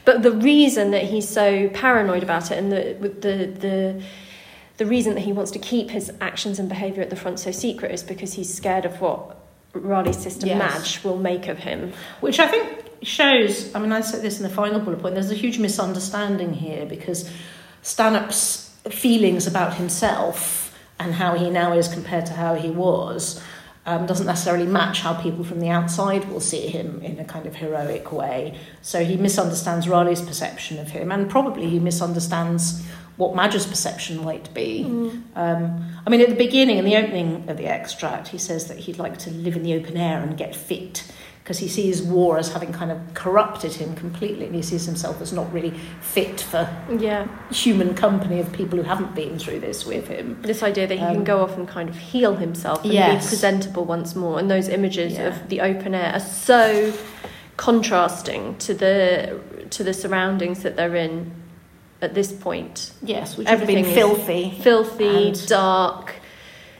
But 0.04 0.22
the 0.22 0.32
reason 0.32 0.90
that 0.92 1.04
he's 1.04 1.28
so 1.28 1.68
paranoid 1.70 2.22
about 2.22 2.50
it 2.50 2.58
and 2.58 2.72
the 2.72 2.96
the 3.00 3.46
the 3.46 4.02
the 4.78 4.86
reason 4.86 5.14
that 5.14 5.22
he 5.22 5.32
wants 5.32 5.50
to 5.52 5.58
keep 5.58 5.90
his 5.90 6.12
actions 6.20 6.58
and 6.58 6.68
behaviour 6.68 7.02
at 7.02 7.10
the 7.10 7.16
front 7.16 7.40
so 7.40 7.50
secret 7.50 7.92
is 7.92 8.02
because 8.02 8.34
he's 8.34 8.52
scared 8.52 8.84
of 8.84 9.00
what 9.00 9.36
Raleigh's 9.72 10.18
sister 10.18 10.46
Yes. 10.46 10.58
Madge 10.58 11.04
will 11.04 11.18
make 11.18 11.48
of 11.48 11.58
him. 11.58 11.92
Which 12.20 12.38
I 12.38 12.46
think 12.46 12.84
shows, 13.02 13.74
I 13.74 13.78
mean, 13.78 13.92
I 13.92 14.00
said 14.00 14.22
this 14.22 14.38
in 14.38 14.42
the 14.42 14.54
final 14.54 14.80
bullet 14.80 15.00
point, 15.00 15.14
there's 15.14 15.30
a 15.30 15.34
huge 15.34 15.58
misunderstanding 15.58 16.52
here 16.52 16.86
because 16.86 17.30
Stanhope's 17.82 18.74
feelings 18.90 19.46
about 19.46 19.74
himself 19.74 20.76
and 20.98 21.14
how 21.14 21.34
he 21.34 21.50
now 21.50 21.72
is 21.72 21.88
compared 21.88 22.26
to 22.26 22.32
how 22.32 22.54
he 22.54 22.70
was 22.70 23.42
um, 23.86 24.04
doesn't 24.04 24.26
necessarily 24.26 24.66
match 24.66 25.00
how 25.00 25.14
people 25.14 25.44
from 25.44 25.60
the 25.60 25.68
outside 25.68 26.28
will 26.28 26.40
see 26.40 26.66
him 26.66 27.00
in 27.02 27.18
a 27.18 27.24
kind 27.24 27.46
of 27.46 27.54
heroic 27.54 28.12
way. 28.12 28.58
So 28.82 29.04
he 29.04 29.16
misunderstands 29.16 29.88
Raleigh's 29.88 30.20
perception 30.20 30.78
of 30.78 30.90
him 30.90 31.12
and 31.12 31.30
probably 31.30 31.68
he 31.70 31.78
misunderstands 31.78 32.84
what 33.16 33.34
Madge's 33.34 33.66
perception 33.66 34.22
might 34.22 34.52
be. 34.52 34.84
Um, 35.34 35.84
I 36.06 36.10
mean, 36.10 36.20
at 36.20 36.28
the 36.28 36.34
beginning, 36.34 36.78
in 36.78 36.84
the 36.84 36.96
opening 36.96 37.48
of 37.48 37.56
the 37.56 37.66
extract, 37.66 38.28
he 38.28 38.38
says 38.38 38.66
that 38.68 38.78
he'd 38.78 38.98
like 38.98 39.18
to 39.20 39.30
live 39.30 39.56
in 39.56 39.62
the 39.62 39.74
open 39.74 39.96
air 39.96 40.20
and 40.20 40.36
get 40.36 40.54
fit 40.54 41.10
because 41.46 41.58
he 41.60 41.68
sees 41.68 42.02
war 42.02 42.38
as 42.38 42.52
having 42.52 42.72
kind 42.72 42.90
of 42.90 42.98
corrupted 43.14 43.72
him 43.72 43.94
completely 43.94 44.46
and 44.46 44.54
he 44.56 44.60
sees 44.62 44.84
himself 44.84 45.20
as 45.20 45.32
not 45.32 45.50
really 45.52 45.70
fit 46.00 46.40
for 46.40 46.68
Yeah, 46.98 47.28
human 47.52 47.94
company 47.94 48.40
of 48.40 48.50
people 48.52 48.76
who 48.76 48.82
haven't 48.82 49.14
been 49.14 49.38
through 49.38 49.60
this 49.60 49.86
with 49.86 50.08
him. 50.08 50.38
this 50.42 50.64
idea 50.64 50.88
that 50.88 50.96
he 50.98 51.04
Um, 51.04 51.14
can 51.14 51.24
go 51.24 51.42
off 51.44 51.56
and 51.56 51.68
kind 51.68 51.88
of 51.88 51.94
heal 51.96 52.34
himself 52.34 52.82
and 52.82 52.92
Yes. 52.92 53.26
be 53.26 53.28
presentable 53.28 53.84
once 53.84 54.16
more, 54.16 54.40
and 54.40 54.50
those 54.50 54.66
images 54.68 55.12
Yeah. 55.12 55.28
of 55.28 55.48
the 55.48 55.60
open 55.60 55.94
air 55.94 56.10
are 56.16 56.18
so 56.18 56.92
contrasting 57.56 58.56
to 58.58 58.74
the 58.74 59.38
to 59.70 59.84
the 59.84 59.94
surroundings 59.94 60.64
that 60.64 60.74
they're 60.76 60.96
in 60.96 61.30
at 62.02 62.14
this 62.14 62.32
point. 62.32 62.90
Yes, 63.04 63.36
which 63.36 63.46
Everything 63.46 63.84
filthy, 63.84 64.58
Filthy, 64.62 65.32
dark, 65.46 66.14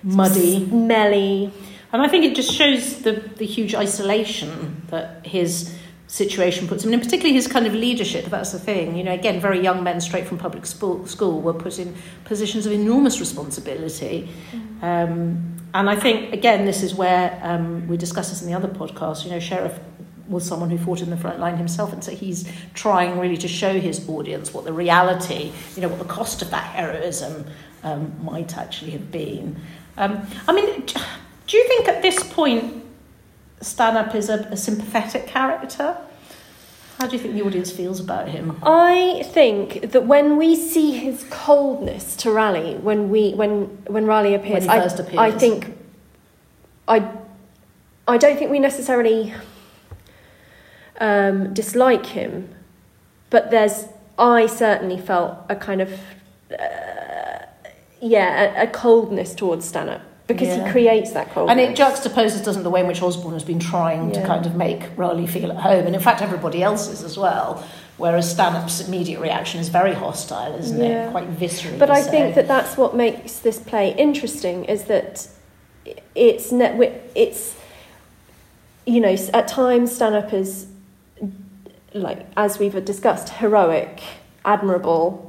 muddy. 0.03 0.67
smelly. 0.69 1.53
And 1.97 2.05
I 2.05 2.09
think 2.09 2.27
it 2.27 2.37
just 2.37 2.53
shows 2.53 3.01
the, 3.01 3.13
the 3.13 3.47
huge 3.47 3.75
isolation 3.75 4.83
that 4.89 5.25
his 5.25 5.75
situation 6.09 6.69
puts 6.69 6.85
him 6.85 6.91
in, 6.91 6.95
and 6.95 7.03
particularly 7.03 7.33
his 7.33 7.47
kind 7.47 7.67
of 7.67 7.73
leadership. 7.73 8.27
That's 8.27 8.53
the 8.53 8.59
thing. 8.59 8.99
You 8.99 9.03
know, 9.03 9.15
again, 9.15 9.41
very 9.41 9.63
young 9.63 9.83
men 9.83 10.03
straight 10.03 10.27
from 10.27 10.37
public 10.37 10.67
school, 10.67 11.41
were 11.41 11.55
put 11.55 11.79
in 11.79 11.95
positions 12.27 12.67
of 12.67 12.73
enormous 12.73 13.19
responsibility. 13.19 14.29
Um, 14.83 15.57
and 15.73 15.89
I 15.89 15.97
think, 15.97 16.35
again, 16.35 16.67
this 16.67 16.83
is 16.83 16.95
where 16.95 17.41
um, 17.43 17.89
we 17.89 17.97
discussed 17.97 18.29
this 18.29 18.43
in 18.43 18.49
the 18.49 18.53
other 18.53 18.69
podcast. 18.69 19.25
You 19.25 19.31
know, 19.31 19.41
Sherriff 19.41 19.81
was 20.29 20.45
someone 20.45 20.69
who 20.69 20.77
fought 20.77 21.01
in 21.01 21.09
the 21.09 21.17
front 21.17 21.41
line 21.41 21.57
himself, 21.57 21.95
and 21.95 22.05
so 22.05 22.13
he's 22.13 22.47
trying 22.75 23.19
really 23.19 23.39
to 23.39 23.49
show 23.49 23.81
his 23.81 24.07
audience 24.07 24.53
what 24.53 24.67
the 24.67 24.73
reality, 24.75 25.51
you 25.75 25.81
know, 25.81 25.89
what 25.89 25.99
the 25.99 26.05
cost 26.05 26.43
of 26.43 26.51
that 26.51 26.75
heroism 26.75 27.47
um, 27.85 28.23
might 28.23 28.59
actually 28.59 28.91
have 28.91 29.11
been. 29.11 29.57
Um, 29.97 30.27
I 30.47 30.53
mean, 30.53 30.85
do 31.47 31.57
you 31.57 31.67
think 31.69 31.89
at 31.89 32.03
this 32.03 32.23
point 32.23 32.85
Stanhope 33.61 34.15
is 34.15 34.29
a, 34.29 34.41
a 34.51 34.57
sympathetic 34.57 35.27
character? 35.27 35.97
How 36.99 37.07
do 37.07 37.15
you 37.15 37.23
think 37.23 37.35
the 37.35 37.43
audience 37.43 37.71
feels 37.71 38.01
about 38.01 38.29
him? 38.29 38.59
I 38.63 39.23
think 39.27 39.93
that 39.93 40.07
when 40.07 40.37
we 40.39 40.57
see 40.57 40.93
his 40.93 41.27
coldness 41.31 42.17
to 42.17 42.31
Raleigh, 42.31 42.77
when 42.77 43.11
we 43.11 43.33
when 43.35 43.65
when 43.87 44.07
Raleigh 44.07 44.35
appears, 44.35 44.65
he 44.65 44.71
I, 44.71 44.77
appears. 44.79 45.19
I 45.19 45.31
think 45.31 45.77
I 46.89 47.11
I 48.09 48.17
don't 48.17 48.39
think 48.39 48.51
we 48.51 48.59
necessarily 48.59 49.35
um, 50.99 51.53
dislike 51.53 52.07
him, 52.07 52.49
but 53.29 53.51
there's 53.51 53.87
I 54.19 54.47
certainly 54.47 54.99
felt 54.99 55.39
a 55.51 55.57
kind 55.57 55.83
of 55.83 55.93
uh, 56.51 57.45
yeah 58.01 58.63
a, 58.63 58.65
a 58.65 58.67
coldness 58.69 59.35
towards 59.35 59.67
Stanhope 59.67 60.01
because 60.27 60.49
Yeah. 60.49 60.65
he 60.67 60.71
creates 60.73 61.13
that 61.13 61.33
coldness. 61.33 61.53
And 61.53 61.61
it 61.61 61.77
juxtaposes, 61.79 62.45
doesn't 62.45 62.63
the 62.65 62.71
way 62.71 62.81
in 62.81 62.87
which 62.87 63.01
Osborne 63.03 63.35
has 63.35 63.45
been 63.45 63.61
trying 63.61 64.11
to 64.13 64.23
kind 64.27 64.45
of 64.47 64.57
make 64.57 64.83
Raleigh 64.97 65.27
feel 65.27 65.51
at 65.53 65.59
home, 65.59 65.87
and 65.87 65.95
in 65.95 66.01
fact 66.01 66.21
everybody 66.23 66.63
else 66.63 66.89
is 66.89 67.03
as 67.03 67.17
well. 67.17 67.63
Whereas 67.97 68.31
Stanhope's 68.31 68.81
immediate 68.87 69.21
reaction 69.21 69.61
is 69.61 69.69
very 69.69 69.95
hostile, 69.95 70.55
isn't 70.59 70.79
Yeah. 70.83 71.09
it? 71.09 71.11
Quite 71.13 71.29
visceral. 71.29 71.79
But 71.79 71.91
I 71.91 72.03
so. 72.03 72.11
think 72.11 72.35
that 72.35 72.47
that's 72.49 72.77
what 72.77 72.95
makes 72.95 73.39
this 73.39 73.59
play 73.59 73.95
interesting 73.97 74.65
is 74.65 74.85
that 74.85 75.29
it's 76.15 76.51
ne- 76.53 76.93
it's 77.15 77.55
you 78.85 79.01
know 79.01 79.17
at 79.33 79.49
times 79.49 79.93
Stanhope 79.95 80.33
is 80.33 80.67
like 81.95 82.27
as 82.37 82.59
we've 82.59 82.85
discussed 82.85 83.29
heroic, 83.31 84.03
admirable, 84.45 85.26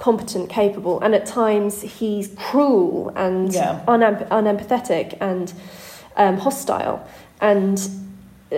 competent, 0.00 0.48
capable, 0.48 0.98
and 1.00 1.14
at 1.14 1.26
times 1.26 1.82
he's 1.82 2.26
cruel 2.36 3.12
and 3.14 3.52
Yeah. 3.52 3.80
unem- 3.86 4.26
unempathetic 4.28 5.16
and 5.20 5.52
um, 6.16 6.38
hostile, 6.38 6.96
and 7.40 7.76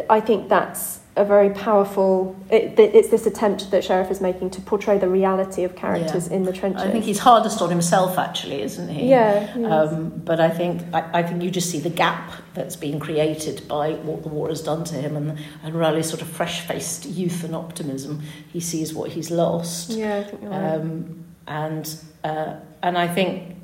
I 0.09 0.21
think 0.21 0.49
that's 0.49 1.01
a 1.17 1.25
very 1.25 1.51
powerful. 1.51 2.35
It, 2.49 2.79
it's 2.79 3.11
this 3.11 3.27
attempt 3.27 3.71
that 3.73 3.83
Sherriff 3.85 4.11
is 4.11 4.21
making 4.23 4.49
to 4.51 4.61
portray 4.63 4.97
the 4.99 5.09
reality 5.09 5.63
of 5.65 5.77
characters 5.77 6.29
in 6.29 6.45
the 6.45 6.53
trenches. 6.53 6.83
I 6.83 6.91
think 6.91 7.05
he's 7.05 7.19
hardest 7.19 7.61
on 7.61 7.69
himself, 7.69 8.17
actually, 8.19 8.63
isn't 8.63 8.89
he? 8.89 9.09
Yeah, 9.11 9.47
he. 9.53 9.65
Um, 9.65 10.09
but 10.25 10.41
I 10.41 10.49
think 10.49 10.83
I, 10.95 11.01
I 11.19 11.23
think 11.23 11.43
you 11.43 11.51
just 11.51 11.69
see 11.71 11.81
the 11.81 11.91
gap 12.05 12.33
that's 12.55 12.77
been 12.77 12.99
created 12.99 13.57
by 13.69 13.93
what 14.09 14.23
the 14.23 14.31
war 14.31 14.49
has 14.49 14.63
done 14.63 14.85
to 14.85 14.95
him, 14.95 15.17
and 15.17 15.39
and 15.65 15.75
Raleigh's 15.75 16.09
sort 16.09 16.23
of 16.23 16.29
fresh-faced 16.29 17.05
youth 17.05 17.45
and 17.45 17.55
optimism. 17.55 18.23
He 18.53 18.61
sees 18.61 18.95
what 18.95 19.11
he's 19.11 19.31
lost. 19.31 19.91
Yeah, 19.91 20.17
I 20.21 20.25
think 20.25 20.43
you're 20.43 20.51
right. 20.51 20.75
Um, 20.81 21.25
and 21.47 21.95
uh, 22.25 22.55
and 22.83 22.97
I 22.99 23.09
think 23.09 23.57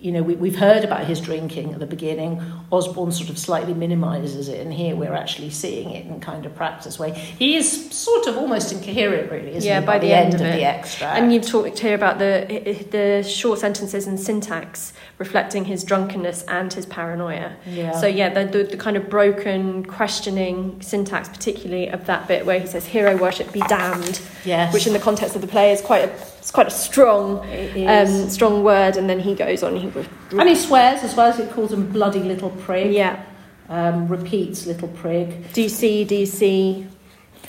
you 0.00 0.12
know 0.12 0.22
we, 0.22 0.36
we've 0.36 0.56
heard 0.58 0.84
about 0.84 1.04
his 1.06 1.20
drinking 1.20 1.72
at 1.74 1.80
the 1.80 1.86
beginning. 1.86 2.40
Osborne 2.70 3.10
sort 3.10 3.30
of 3.30 3.38
slightly 3.38 3.72
minimises 3.74 4.48
it, 4.48 4.60
and 4.60 4.72
here 4.72 4.94
we're 4.94 5.14
actually 5.14 5.50
seeing 5.50 5.90
it 5.90 6.04
in 6.06 6.20
kind 6.20 6.44
of 6.46 6.54
practice 6.54 6.98
way. 6.98 7.12
He 7.12 7.56
is 7.56 7.90
sort 7.90 8.26
of 8.26 8.36
almost 8.36 8.70
incoherent, 8.72 9.30
really, 9.32 9.54
isn't 9.56 9.66
Yeah, 9.66 9.80
he? 9.80 9.86
by 9.86 9.98
the 9.98 10.12
end 10.12 10.34
of 10.34 10.40
of 10.42 10.46
it. 10.48 10.56
the 10.56 10.64
extract. 10.64 11.18
and 11.18 11.32
you've 11.32 11.46
talked 11.46 11.78
here 11.80 11.94
about 11.94 12.18
the 12.18 12.86
the 12.90 13.22
short 13.28 13.58
sentences 13.58 14.06
and 14.06 14.20
syntax 14.20 14.92
reflecting 15.16 15.64
his 15.64 15.82
drunkenness 15.82 16.42
and 16.42 16.72
his 16.72 16.86
paranoia. 16.86 17.56
yeah. 17.66 17.92
So 17.98 18.06
yeah, 18.06 18.28
the, 18.28 18.44
the 18.44 18.64
the 18.64 18.76
kind 18.76 18.96
of 18.96 19.08
broken, 19.10 19.84
questioning 19.86 20.80
syntax, 20.82 21.28
particularly 21.28 21.88
of 21.88 22.04
that 22.06 22.28
bit 22.28 22.46
where 22.46 22.60
he 22.60 22.66
says 22.66 22.86
"hero 22.86 23.16
worship 23.16 23.50
be 23.52 23.60
damned," 23.62 24.20
yes, 24.44 24.72
which 24.72 24.86
in 24.86 24.92
the 24.92 24.98
context 25.00 25.34
of 25.34 25.40
the 25.42 25.48
play 25.48 25.72
is 25.72 25.80
quite 25.80 26.04
a 26.04 26.08
it's 26.48 26.54
quite 26.54 26.68
a 26.68 26.70
strong 26.70 27.40
um, 27.86 28.30
strong 28.30 28.64
word, 28.64 28.96
and 28.96 29.06
then 29.06 29.20
he 29.20 29.34
goes 29.34 29.62
on. 29.62 29.76
He 29.76 29.92
and 30.30 30.48
he 30.48 30.54
swears 30.54 31.02
as 31.04 31.14
well 31.14 31.26
as 31.28 31.36
he 31.36 31.44
calls 31.44 31.70
him 31.74 31.92
bloody 31.92 32.20
little 32.20 32.48
prig. 32.48 32.90
yeah, 32.94 33.22
Um, 33.68 34.08
repeats 34.08 34.64
little 34.66 34.88
prig. 34.88 35.44
DC, 35.52 36.06
DC, 36.06 36.86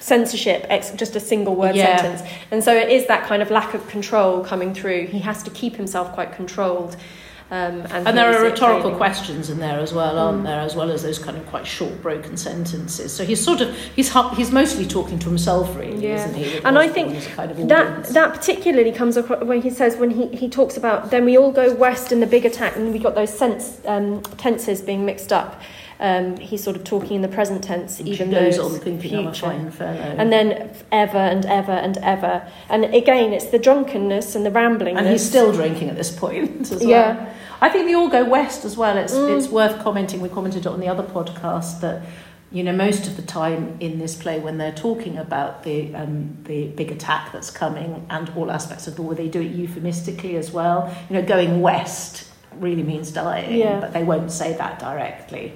censorship, 0.01 0.65
ex- 0.67 0.91
just 0.91 1.15
a 1.15 1.19
single 1.21 1.55
word 1.55 1.77
Yeah. 1.77 1.95
sentence. 1.95 2.29
And 2.51 2.61
so 2.61 2.75
it 2.75 2.89
is 2.89 3.05
that 3.07 3.23
kind 3.23 3.41
of 3.41 3.49
lack 3.49 3.73
of 3.73 3.87
control 3.87 4.41
coming 4.43 4.73
through. 4.73 5.07
He 5.07 5.19
has 5.19 5.43
to 5.43 5.49
keep 5.49 5.77
himself 5.77 6.11
quite 6.11 6.33
controlled. 6.33 6.97
Um, 7.51 7.81
and 7.91 8.07
And 8.07 8.17
there 8.17 8.31
are 8.31 8.43
rhetorical 8.43 8.91
questions 8.91 9.49
in 9.49 9.57
there 9.57 9.79
as 9.79 9.91
well, 9.91 10.19
aren't 10.19 10.41
Mm. 10.41 10.45
there? 10.45 10.59
As 10.59 10.75
well 10.75 10.91
as 10.91 11.01
those 11.01 11.17
kind 11.17 11.35
of 11.35 11.47
quite 11.47 11.65
short, 11.65 11.99
broken 12.01 12.37
sentences. 12.37 13.11
So 13.11 13.23
he's 13.23 13.43
sort 13.43 13.61
of 13.61 13.75
he's 13.95 14.13
he's 14.37 14.51
mostly 14.51 14.85
talking 14.85 15.17
to 15.19 15.27
himself, 15.29 15.75
really, 15.75 16.07
Yeah. 16.07 16.15
isn't 16.15 16.35
he? 16.35 16.59
And 16.63 16.77
I 16.77 16.87
think 16.87 17.25
kind 17.35 17.49
of 17.51 17.67
That 17.67 18.05
that 18.09 18.33
particularly 18.33 18.91
comes 18.91 19.17
across 19.17 19.43
when 19.43 19.61
he 19.63 19.71
says 19.71 19.97
when 19.97 20.11
he, 20.11 20.27
he 20.27 20.47
talks 20.47 20.77
about 20.77 21.09
then 21.09 21.25
we 21.25 21.37
all 21.37 21.51
go 21.51 21.73
west 21.73 22.11
in 22.11 22.19
the 22.19 22.27
big 22.27 22.45
attack 22.45 22.75
and 22.75 22.93
we 22.93 22.99
got 22.99 23.15
those 23.15 23.35
sense 23.35 23.79
um, 23.87 24.21
tenses 24.37 24.81
being 24.81 25.03
mixed 25.05 25.33
up. 25.33 25.59
Um, 26.01 26.37
he's 26.37 26.63
sort 26.63 26.77
of 26.77 26.85
talking 26.85 27.17
in 27.17 27.21
the 27.21 27.27
present 27.27 27.61
tense, 27.63 27.99
And 27.99 28.07
even 28.07 28.31
goes 28.31 28.55
though 28.55 28.67
on 28.67 28.79
thinking 28.79 29.15
I'm 29.15 29.27
a 29.27 29.33
future. 29.33 29.47
fine 29.47 29.69
fellow. 29.69 30.15
And 30.17 30.31
then 30.31 30.71
ever 30.93 31.17
and 31.17 31.45
ever 31.45 31.73
and 31.73 31.97
ever. 31.97 32.49
And 32.69 32.85
again, 32.85 33.33
it's 33.33 33.47
the 33.47 33.59
drunkenness 33.59 34.33
and 34.33 34.45
the 34.45 34.51
rambling. 34.51 34.95
And 34.97 35.05
he's 35.07 35.27
still 35.27 35.51
drinking 35.51 35.89
at 35.89 35.97
this 35.97 36.09
point 36.15 36.61
as 36.71 36.79
well. 36.79 36.89
Yeah. 36.89 37.33
I 37.61 37.67
think 37.67 37.85
they 37.87 37.93
all 37.95 38.07
go 38.07 38.23
west 38.23 38.63
as 38.63 38.77
well. 38.77 38.97
It's 38.97 39.13
Mm. 39.13 39.37
it's 39.37 39.49
worth 39.49 39.77
commenting. 39.83 40.21
We 40.21 40.29
commented 40.29 40.65
on 40.65 40.79
the 40.79 40.87
other 40.87 41.03
podcast 41.03 41.81
that 41.81 42.01
you 42.51 42.63
know 42.63 42.71
most 42.71 43.05
of 43.05 43.15
the 43.17 43.21
time 43.21 43.75
in 43.81 43.99
this 43.99 44.15
play 44.15 44.39
when 44.39 44.57
they're 44.57 44.71
talking 44.71 45.17
about 45.17 45.63
the 45.63 45.93
um, 45.93 46.37
the 46.45 46.67
big 46.69 46.91
attack 46.93 47.33
that's 47.33 47.51
coming 47.51 48.05
and 48.09 48.31
all 48.37 48.49
aspects 48.49 48.87
of 48.87 48.95
the 48.95 49.01
war, 49.01 49.13
they 49.15 49.27
do 49.27 49.41
it 49.41 49.51
euphemistically 49.51 50.37
as 50.37 50.49
well. 50.51 50.95
You 51.09 51.17
know, 51.17 51.25
going 51.27 51.59
west 51.59 52.25
really 52.57 52.83
means 52.83 53.11
dying, 53.11 53.53
Yeah. 53.59 53.81
but 53.81 53.91
they 53.91 54.03
won't 54.03 54.31
say 54.31 54.53
that 54.53 54.79
directly. 54.79 55.51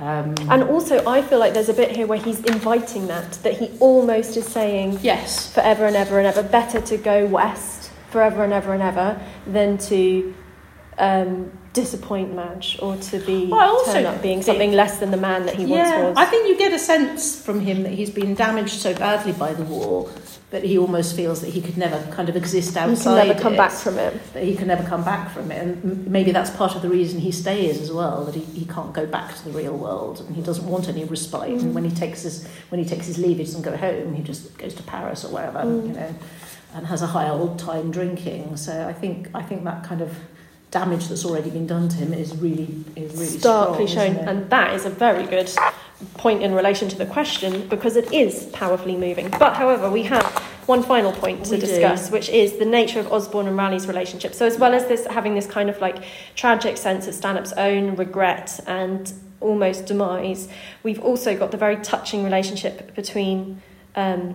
Um, 0.00 0.34
And 0.48 0.62
also, 0.64 1.04
I 1.06 1.22
feel 1.22 1.38
like 1.38 1.54
there's 1.54 1.68
a 1.68 1.74
bit 1.74 1.94
here 1.94 2.06
where 2.06 2.18
he's 2.18 2.40
inviting 2.44 3.08
that, 3.08 3.32
that 3.42 3.54
he 3.54 3.70
almost 3.80 4.36
is 4.36 4.46
saying 4.46 5.00
yes, 5.02 5.52
forever 5.52 5.86
and 5.86 5.96
ever 5.96 6.18
and 6.18 6.26
ever, 6.26 6.42
better 6.42 6.80
to 6.80 6.96
go 6.96 7.26
west 7.26 7.90
forever 8.10 8.44
and 8.44 8.52
ever 8.52 8.72
and 8.72 8.82
ever 8.82 9.20
than 9.46 9.76
to 9.76 10.34
um, 10.98 11.52
disappoint 11.72 12.34
Madge 12.34 12.78
or 12.82 12.96
to 12.96 13.18
be 13.20 13.46
Well, 13.46 13.60
also 13.76 13.92
turn 13.92 14.06
up 14.06 14.20
being 14.22 14.42
something 14.42 14.72
less 14.72 14.98
than 14.98 15.10
the 15.10 15.16
man 15.16 15.46
that 15.46 15.54
he 15.54 15.64
yeah, 15.64 16.02
once 16.02 16.16
was. 16.18 16.26
I 16.26 16.30
think 16.30 16.48
you 16.48 16.58
get 16.58 16.72
a 16.72 16.78
sense 16.78 17.40
from 17.40 17.60
him 17.60 17.82
that 17.84 17.92
he's 17.92 18.10
been 18.10 18.34
damaged 18.34 18.80
so 18.80 18.94
badly 18.94 19.32
by 19.32 19.54
the 19.54 19.62
war 19.64 20.10
that 20.50 20.64
he 20.64 20.78
almost 20.78 21.14
feels 21.14 21.42
that 21.42 21.50
he 21.50 21.60
could 21.60 21.76
never 21.76 22.00
kind 22.12 22.28
of 22.30 22.34
exist 22.34 22.72
he 22.72 22.78
outside. 22.80 23.18
can 23.20 23.28
never 23.28 23.40
come 23.40 23.54
it, 23.54 23.58
back 23.58 23.70
from 23.72 23.98
it. 23.98 24.32
That 24.32 24.44
he 24.44 24.56
can 24.56 24.66
never 24.68 24.82
come 24.82 25.04
back 25.04 25.30
from 25.30 25.50
it, 25.52 25.62
and 25.62 25.84
m- 25.84 26.10
maybe 26.10 26.32
that's 26.32 26.48
part 26.50 26.74
of 26.74 26.80
the 26.80 26.88
reason 26.88 27.20
he 27.20 27.30
stays 27.32 27.78
as 27.82 27.92
well. 27.92 28.24
That 28.24 28.34
he, 28.34 28.40
he 28.60 28.64
can't 28.64 28.94
go 28.94 29.04
back 29.06 29.36
to 29.36 29.44
the 29.44 29.50
real 29.50 29.76
world, 29.76 30.20
and 30.26 30.34
he 30.34 30.40
doesn't 30.42 30.66
want 30.66 30.88
any 30.88 31.04
respite. 31.04 31.50
Mm. 31.50 31.60
And 31.60 31.74
when 31.74 31.84
he 31.84 31.90
takes 31.94 32.22
his 32.22 32.46
when 32.70 32.82
he 32.82 32.88
takes 32.88 33.06
his 33.06 33.18
leave, 33.18 33.36
he 33.36 33.44
doesn't 33.44 33.60
go 33.62 33.76
home. 33.76 34.14
He 34.14 34.22
just 34.22 34.56
goes 34.56 34.72
to 34.74 34.82
Paris 34.84 35.22
or 35.24 35.32
wherever, 35.34 35.58
Mm. 35.58 35.86
you 35.88 35.92
know, 35.92 36.14
and 36.74 36.86
has 36.86 37.02
a 37.02 37.06
high 37.08 37.28
old 37.28 37.58
time 37.58 37.90
drinking. 37.90 38.56
So 38.56 38.88
I 38.88 38.94
think 38.94 39.28
I 39.34 39.42
think 39.42 39.64
that 39.64 39.84
kind 39.84 40.00
of 40.00 40.16
damage 40.70 41.08
that's 41.08 41.24
already 41.24 41.50
been 41.50 41.66
done 41.66 41.88
to 41.88 41.96
him 41.96 42.12
is 42.12 42.36
really 42.36 42.84
is 42.94 43.12
really 43.12 43.26
starkly 43.26 43.86
strong, 43.86 44.14
shown, 44.14 44.16
and 44.28 44.50
that 44.50 44.74
is 44.74 44.84
a 44.84 44.90
very 44.90 45.26
good 45.26 45.50
point 46.14 46.42
in 46.42 46.54
relation 46.54 46.88
to 46.88 46.96
the 46.96 47.06
question 47.06 47.66
because 47.68 47.96
it 47.96 48.12
is 48.12 48.46
powerfully 48.52 48.96
moving. 48.96 49.30
But 49.30 49.56
however, 49.56 49.90
we 49.90 50.04
have 50.04 50.24
one 50.66 50.82
final 50.82 51.12
point 51.12 51.44
to 51.46 51.52
We 51.52 51.56
do. 51.60 51.66
discuss, 51.66 52.10
which 52.10 52.28
is 52.28 52.58
the 52.58 52.66
nature 52.66 53.00
of 53.00 53.10
Osborne 53.10 53.48
and 53.48 53.56
Raleigh's 53.56 53.86
relationship. 53.88 54.34
So, 54.34 54.46
as 54.46 54.58
well 54.58 54.74
as 54.74 54.86
this 54.86 55.06
having 55.06 55.34
this 55.34 55.46
kind 55.46 55.70
of 55.70 55.80
like 55.80 56.04
tragic 56.36 56.76
sense 56.76 57.08
of 57.08 57.14
Stanhope's 57.14 57.52
own 57.54 57.96
regret 57.96 58.60
and 58.66 59.12
almost 59.40 59.86
demise, 59.86 60.48
we've 60.82 61.00
also 61.00 61.36
got 61.36 61.50
the 61.50 61.56
very 61.56 61.76
touching 61.76 62.24
relationship 62.24 62.94
between. 62.94 63.62
Um, 63.96 64.34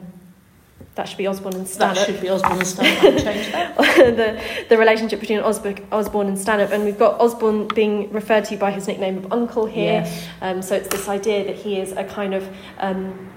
that 0.95 1.07
should 1.09 1.17
be 1.17 1.25
Osborne 1.27 1.55
and 1.55 1.65
That 1.65 1.69
Stanhope. 1.95 2.05
should 2.05 2.21
be 2.21 2.29
Osborne 2.29 2.59
and 2.59 2.67
Stanhope. 2.67 3.23
Change 3.23 3.51
that. 3.51 3.75
the, 3.97 4.41
the 4.69 4.77
relationship 4.77 5.19
between 5.19 5.39
Osborne, 5.39 5.79
Osborne 5.91 6.27
and 6.27 6.37
Stanhope, 6.37 6.71
and 6.71 6.83
we've 6.85 6.99
got 6.99 7.19
Osborne 7.19 7.67
being 7.69 8.11
referred 8.11 8.45
to 8.45 8.57
by 8.57 8.69
his 8.71 8.87
nickname 8.87 9.17
of 9.17 9.33
Uncle 9.33 9.65
here. 9.65 10.01
Yes. 10.03 10.27
Um, 10.41 10.61
so 10.61 10.75
it's 10.75 10.89
this 10.89 11.07
idea 11.09 11.45
that 11.45 11.55
he 11.55 11.79
is 11.79 11.93
a 11.93 12.03
kind 12.03 12.33
of 12.35 12.47
um, 12.79 13.29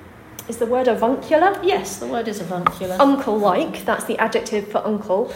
is 0.48 0.58
the 0.58 0.66
word 0.66 0.86
avuncular, 0.86 1.58
Yes, 1.64 1.96
the 1.98 2.06
word 2.06 2.28
is 2.28 2.40
avuncular. 2.40 2.96
uncle-like. 3.00 3.84
That's 3.84 4.04
the 4.04 4.16
adjective 4.18 4.68
for 4.68 4.78
uncle, 4.86 5.32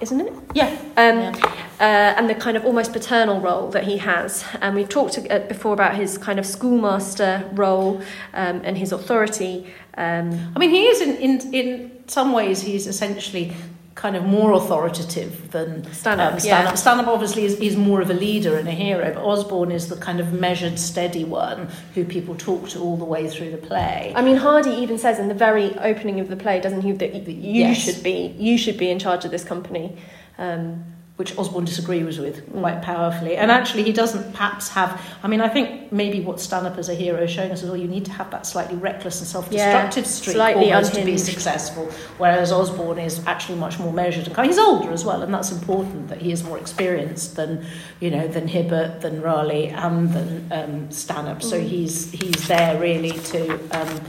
isn't 0.00 0.20
it? 0.20 0.32
yeah. 0.54 0.70
Um, 0.96 1.18
Yeah. 1.20 1.32
uh, 1.78 2.18
and 2.18 2.28
the 2.28 2.34
kind 2.34 2.56
of 2.56 2.64
almost 2.64 2.92
paternal 2.92 3.40
role 3.40 3.68
that 3.70 3.84
he 3.84 3.98
has. 3.98 4.44
And 4.60 4.74
we've 4.74 4.88
talked 4.88 5.16
uh, 5.30 5.38
before 5.40 5.74
about 5.74 5.94
his 5.94 6.18
kind 6.18 6.38
of 6.40 6.46
schoolmaster 6.46 7.48
role 7.52 8.00
um, 8.34 8.62
and 8.64 8.76
his 8.78 8.90
authority. 8.90 9.66
Um, 9.98 10.52
I 10.54 10.58
mean, 10.60 10.70
he 10.70 10.84
is 10.86 11.00
in, 11.00 11.16
in, 11.16 11.54
in 11.54 12.02
some 12.06 12.32
ways, 12.32 12.62
he's 12.62 12.86
essentially 12.86 13.52
kind 13.96 14.14
of 14.14 14.22
more 14.22 14.52
authoritative 14.52 15.50
than 15.50 15.82
Stanhope, 15.92 16.34
um, 16.34 16.34
yeah. 16.34 16.38
Stanhope. 16.38 16.76
Stanhope 16.76 17.08
obviously 17.08 17.44
is, 17.44 17.54
is 17.58 17.76
more 17.76 18.00
of 18.00 18.08
a 18.08 18.14
leader 18.14 18.56
and 18.56 18.68
a 18.68 18.70
hero, 18.70 19.12
but 19.12 19.20
Osborne 19.20 19.72
is 19.72 19.88
the 19.88 19.96
kind 19.96 20.20
of 20.20 20.32
measured, 20.32 20.78
steady 20.78 21.24
one 21.24 21.68
who 21.94 22.04
people 22.04 22.36
talk 22.36 22.68
to 22.68 22.78
all 22.78 22.96
the 22.96 23.04
way 23.04 23.28
through 23.28 23.50
the 23.50 23.56
play. 23.58 24.12
I 24.14 24.22
mean, 24.22 24.36
Hardy 24.36 24.70
even 24.70 24.98
says 24.98 25.18
in 25.18 25.26
the 25.26 25.34
very 25.34 25.76
opening 25.78 26.20
of 26.20 26.28
the 26.28 26.36
play, 26.36 26.60
doesn't 26.60 26.82
he, 26.82 26.92
that 26.92 27.12
you 27.12 27.64
Yes. 27.64 27.78
should 27.78 28.00
be 28.04 28.36
you 28.38 28.56
should 28.56 28.78
be 28.78 28.88
in 28.88 29.00
charge 29.00 29.24
of 29.24 29.32
this 29.32 29.42
company. 29.42 29.96
Um, 30.38 30.84
which 31.18 31.36
Osborne 31.36 31.64
disagrees 31.64 32.20
with 32.20 32.48
quite 32.52 32.80
powerfully. 32.80 33.36
And 33.36 33.50
actually, 33.50 33.82
he 33.82 33.92
doesn't 33.92 34.32
perhaps 34.32 34.68
have. 34.68 35.00
I 35.24 35.26
mean, 35.26 35.40
I 35.40 35.48
think 35.48 35.90
maybe 35.90 36.20
what 36.20 36.38
Stanhope 36.40 36.78
as 36.78 36.88
a 36.88 36.94
hero 36.94 37.20
is 37.24 37.30
showing 37.32 37.50
us 37.50 37.60
is 37.64 37.68
well, 37.68 37.76
you 37.76 37.88
need 37.88 38.04
to 38.04 38.12
have 38.12 38.30
that 38.30 38.46
slightly 38.46 38.76
reckless 38.76 39.18
and 39.18 39.26
self 39.26 39.50
destructive 39.50 40.04
Yeah, 40.04 40.10
streak 40.10 40.36
almost 40.56 40.94
to 40.94 41.04
be 41.04 41.18
successful. 41.18 41.86
Whereas 42.18 42.52
Osborne 42.52 43.00
is 43.00 43.26
actually 43.26 43.58
much 43.58 43.80
more 43.80 43.92
measured 43.92 44.26
and 44.28 44.36
kind. 44.36 44.46
He's 44.46 44.60
older 44.60 44.92
as 44.92 45.04
well, 45.04 45.22
and 45.22 45.34
that's 45.34 45.50
important 45.50 46.06
that 46.08 46.22
he 46.22 46.30
is 46.30 46.44
more 46.44 46.56
experienced 46.56 47.34
than 47.34 47.66
you 47.98 48.12
know 48.12 48.28
than 48.28 48.46
Hibbert, 48.46 49.00
than 49.00 49.20
Raleigh, 49.20 49.70
and 49.70 50.12
than 50.14 50.52
um, 50.52 50.90
Stanhope. 50.92 51.42
So 51.42 51.58
Mm. 51.58 51.66
he's 51.66 52.12
he's 52.12 52.46
there 52.46 52.78
really 52.78 53.10
to. 53.10 53.54
Um, 53.76 54.00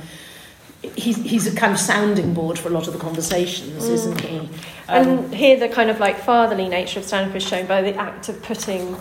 He's, 0.95 1.17
he's 1.17 1.47
a 1.47 1.55
kind 1.55 1.73
of 1.73 1.79
sounding 1.79 2.33
board 2.33 2.57
for 2.59 2.69
a 2.69 2.71
lot 2.71 2.87
of 2.87 2.93
the 2.93 2.99
conversations, 2.99 3.85
Mm. 3.87 3.91
isn't 3.91 4.21
he? 4.21 4.37
Um, 4.39 4.49
and 4.87 5.33
here, 5.35 5.59
the 5.59 5.69
kind 5.69 5.89
of 5.89 5.99
like 5.99 6.17
fatherly 6.19 6.67
nature 6.67 6.99
of 6.99 7.05
Stanhope 7.05 7.35
is 7.35 7.43
shown 7.43 7.65
by 7.65 7.81
the 7.81 7.93
act 7.95 8.29
of 8.29 8.41
putting, 8.43 8.95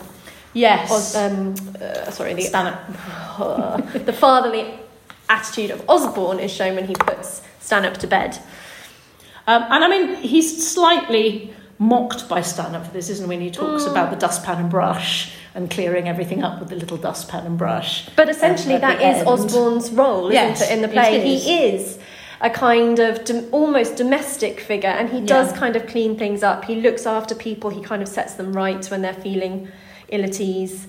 yes, 0.52 0.90
Os, 0.90 1.14
um, 1.16 1.54
uh, 1.80 2.10
sorry, 2.10 2.34
the 2.34 2.42
Stanhope 2.42 2.86
the 4.06 4.12
fatherly 4.12 4.74
attitude 5.28 5.70
of 5.70 5.84
Osborne 5.88 6.38
is 6.40 6.50
shown 6.52 6.74
when 6.74 6.86
he 6.86 6.94
puts 6.94 7.42
Stanhope 7.60 7.98
to 7.98 8.06
bed. 8.06 8.38
Um, 9.46 9.62
and 9.70 9.84
I 9.84 9.88
mean, 9.88 10.16
he's 10.16 10.70
slightly 10.70 11.54
mocked 11.78 12.28
by 12.28 12.40
Stanhope 12.42 12.86
for 12.86 12.92
this, 12.92 13.08
isn't 13.08 13.24
he, 13.26 13.28
when 13.28 13.40
he 13.40 13.50
talks 13.50 13.84
Mm. 13.84 13.90
about 13.92 14.10
the 14.10 14.16
dustpan 14.16 14.58
and 14.58 14.70
brush 14.70 15.32
and 15.54 15.70
clearing 15.70 16.08
everything 16.08 16.42
up 16.42 16.58
with 16.60 16.68
the 16.68 16.76
little 16.76 16.96
dustpan 16.96 17.46
and 17.46 17.56
brush. 17.58 18.08
But 18.16 18.28
essentially, 18.28 18.76
that 18.78 19.00
is 19.00 19.18
end. 19.18 19.28
Osborne's 19.28 19.90
role, 19.90 20.30
isn't 20.30 20.60
it, 20.68 20.70
in 20.72 20.82
the 20.82 20.88
play? 20.88 21.16
is. 21.34 21.44
He 21.44 21.64
is 21.66 21.98
a 22.40 22.50
kind 22.50 22.98
of 22.98 23.24
dom- 23.24 23.46
almost 23.52 23.96
domestic 23.96 24.60
figure, 24.60 24.90
and 24.90 25.08
he 25.10 25.20
does 25.20 25.52
Yeah. 25.52 25.58
kind 25.58 25.76
of 25.76 25.86
clean 25.86 26.16
things 26.16 26.42
up. 26.42 26.64
He 26.64 26.76
looks 26.76 27.06
after 27.06 27.34
people. 27.34 27.70
He 27.70 27.80
kind 27.82 28.02
of 28.02 28.08
sets 28.08 28.34
them 28.34 28.52
right 28.52 28.84
when 28.90 29.02
they're 29.02 29.12
feeling 29.14 29.68
ill 30.08 30.24
at 30.24 30.40
ease. 30.40 30.86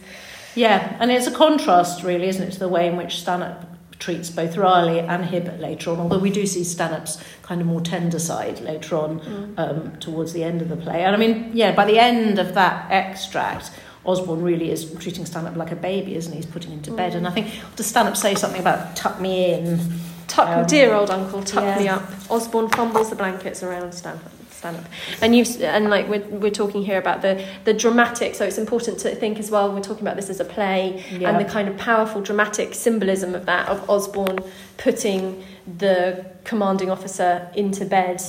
Yeah, 0.56 0.96
and 1.00 1.12
it's 1.12 1.28
a 1.28 1.32
contrast, 1.32 2.04
really, 2.04 2.28
isn't 2.28 2.42
it, 2.44 2.52
to 2.54 2.60
the 2.60 2.68
way 2.68 2.88
in 2.88 2.98
which 2.98 3.20
Stanhope 3.22 3.64
treats 4.00 4.30
both 4.30 4.56
Raleigh 4.56 5.02
and 5.02 5.26
Hibbert 5.26 5.60
later 5.60 5.92
on, 5.92 6.00
although 6.00 6.20
we 6.20 6.30
do 6.30 6.46
see 6.46 6.64
Stanhope's 6.64 7.22
kind 7.44 7.60
of 7.62 7.68
more 7.68 7.82
tender 7.82 8.18
side 8.20 8.62
later 8.62 8.96
on 8.96 9.20
Mm. 9.20 9.54
um, 9.60 9.96
towards 10.00 10.32
the 10.34 10.44
end 10.44 10.62
of 10.62 10.70
the 10.70 10.78
play. 10.78 11.04
And 11.04 11.14
I 11.16 11.20
mean, 11.20 11.52
yeah, 11.54 11.74
by 11.76 11.86
the 11.86 12.00
end 12.00 12.40
of 12.40 12.54
that 12.54 12.90
extract, 12.92 13.72
Osborne 14.06 14.42
really 14.42 14.72
is 14.72 14.92
treating 14.96 15.26
Stanhope 15.26 15.58
like 15.58 15.72
a 15.72 15.76
baby, 15.76 16.16
isn't 16.16 16.32
he? 16.32 16.38
He's 16.38 16.46
putting 16.46 16.72
him 16.72 16.82
to 16.84 16.92
bed. 16.92 17.12
Mm. 17.14 17.18
And 17.18 17.28
I 17.28 17.32
think, 17.32 17.48
does 17.76 17.86
Stanhope 17.88 18.16
say 18.16 18.36
something 18.36 18.62
about 18.62 18.96
tuck 18.96 19.20
me 19.20 19.54
in? 19.54 19.80
Tuck, 20.28 20.48
Um, 20.48 20.66
dear 20.68 20.94
old 20.94 21.10
uncle, 21.10 21.44
tuck 21.44 21.64
yeah. 21.64 21.78
me 21.80 21.88
up. 21.90 22.04
Osborne 22.30 22.70
fumbles 22.70 23.10
the 23.10 23.16
blankets 23.16 23.64
around 23.64 23.92
Stanhope. 23.94 24.32
Stanhope. 24.60 24.86
And 25.22 25.36
you've 25.36 25.62
and 25.62 25.90
like 25.90 26.08
we're, 26.10 26.26
we're 26.44 26.58
talking 26.64 26.84
here 26.84 27.00
about 27.00 27.22
the 27.22 27.34
the 27.64 27.74
dramatic. 27.74 28.36
So 28.36 28.44
it's 28.46 28.58
important 28.58 29.00
to 29.00 29.16
think 29.16 29.40
as 29.40 29.50
well. 29.50 29.72
We're 29.74 29.82
talking 29.92 30.06
about 30.08 30.18
this 30.18 30.30
as 30.30 30.40
a 30.40 30.46
play 30.46 31.04
Yeah. 31.12 31.30
and 31.30 31.40
the 31.44 31.50
kind 31.50 31.68
of 31.70 31.78
powerful 31.78 32.22
dramatic 32.22 32.74
symbolism 32.76 33.36
of 33.36 33.46
that 33.46 33.70
of 33.70 33.90
Osborne 33.90 34.40
putting 34.78 35.44
the 35.84 36.26
commanding 36.44 36.90
officer 36.92 37.50
into 37.56 37.86
bed. 37.86 38.22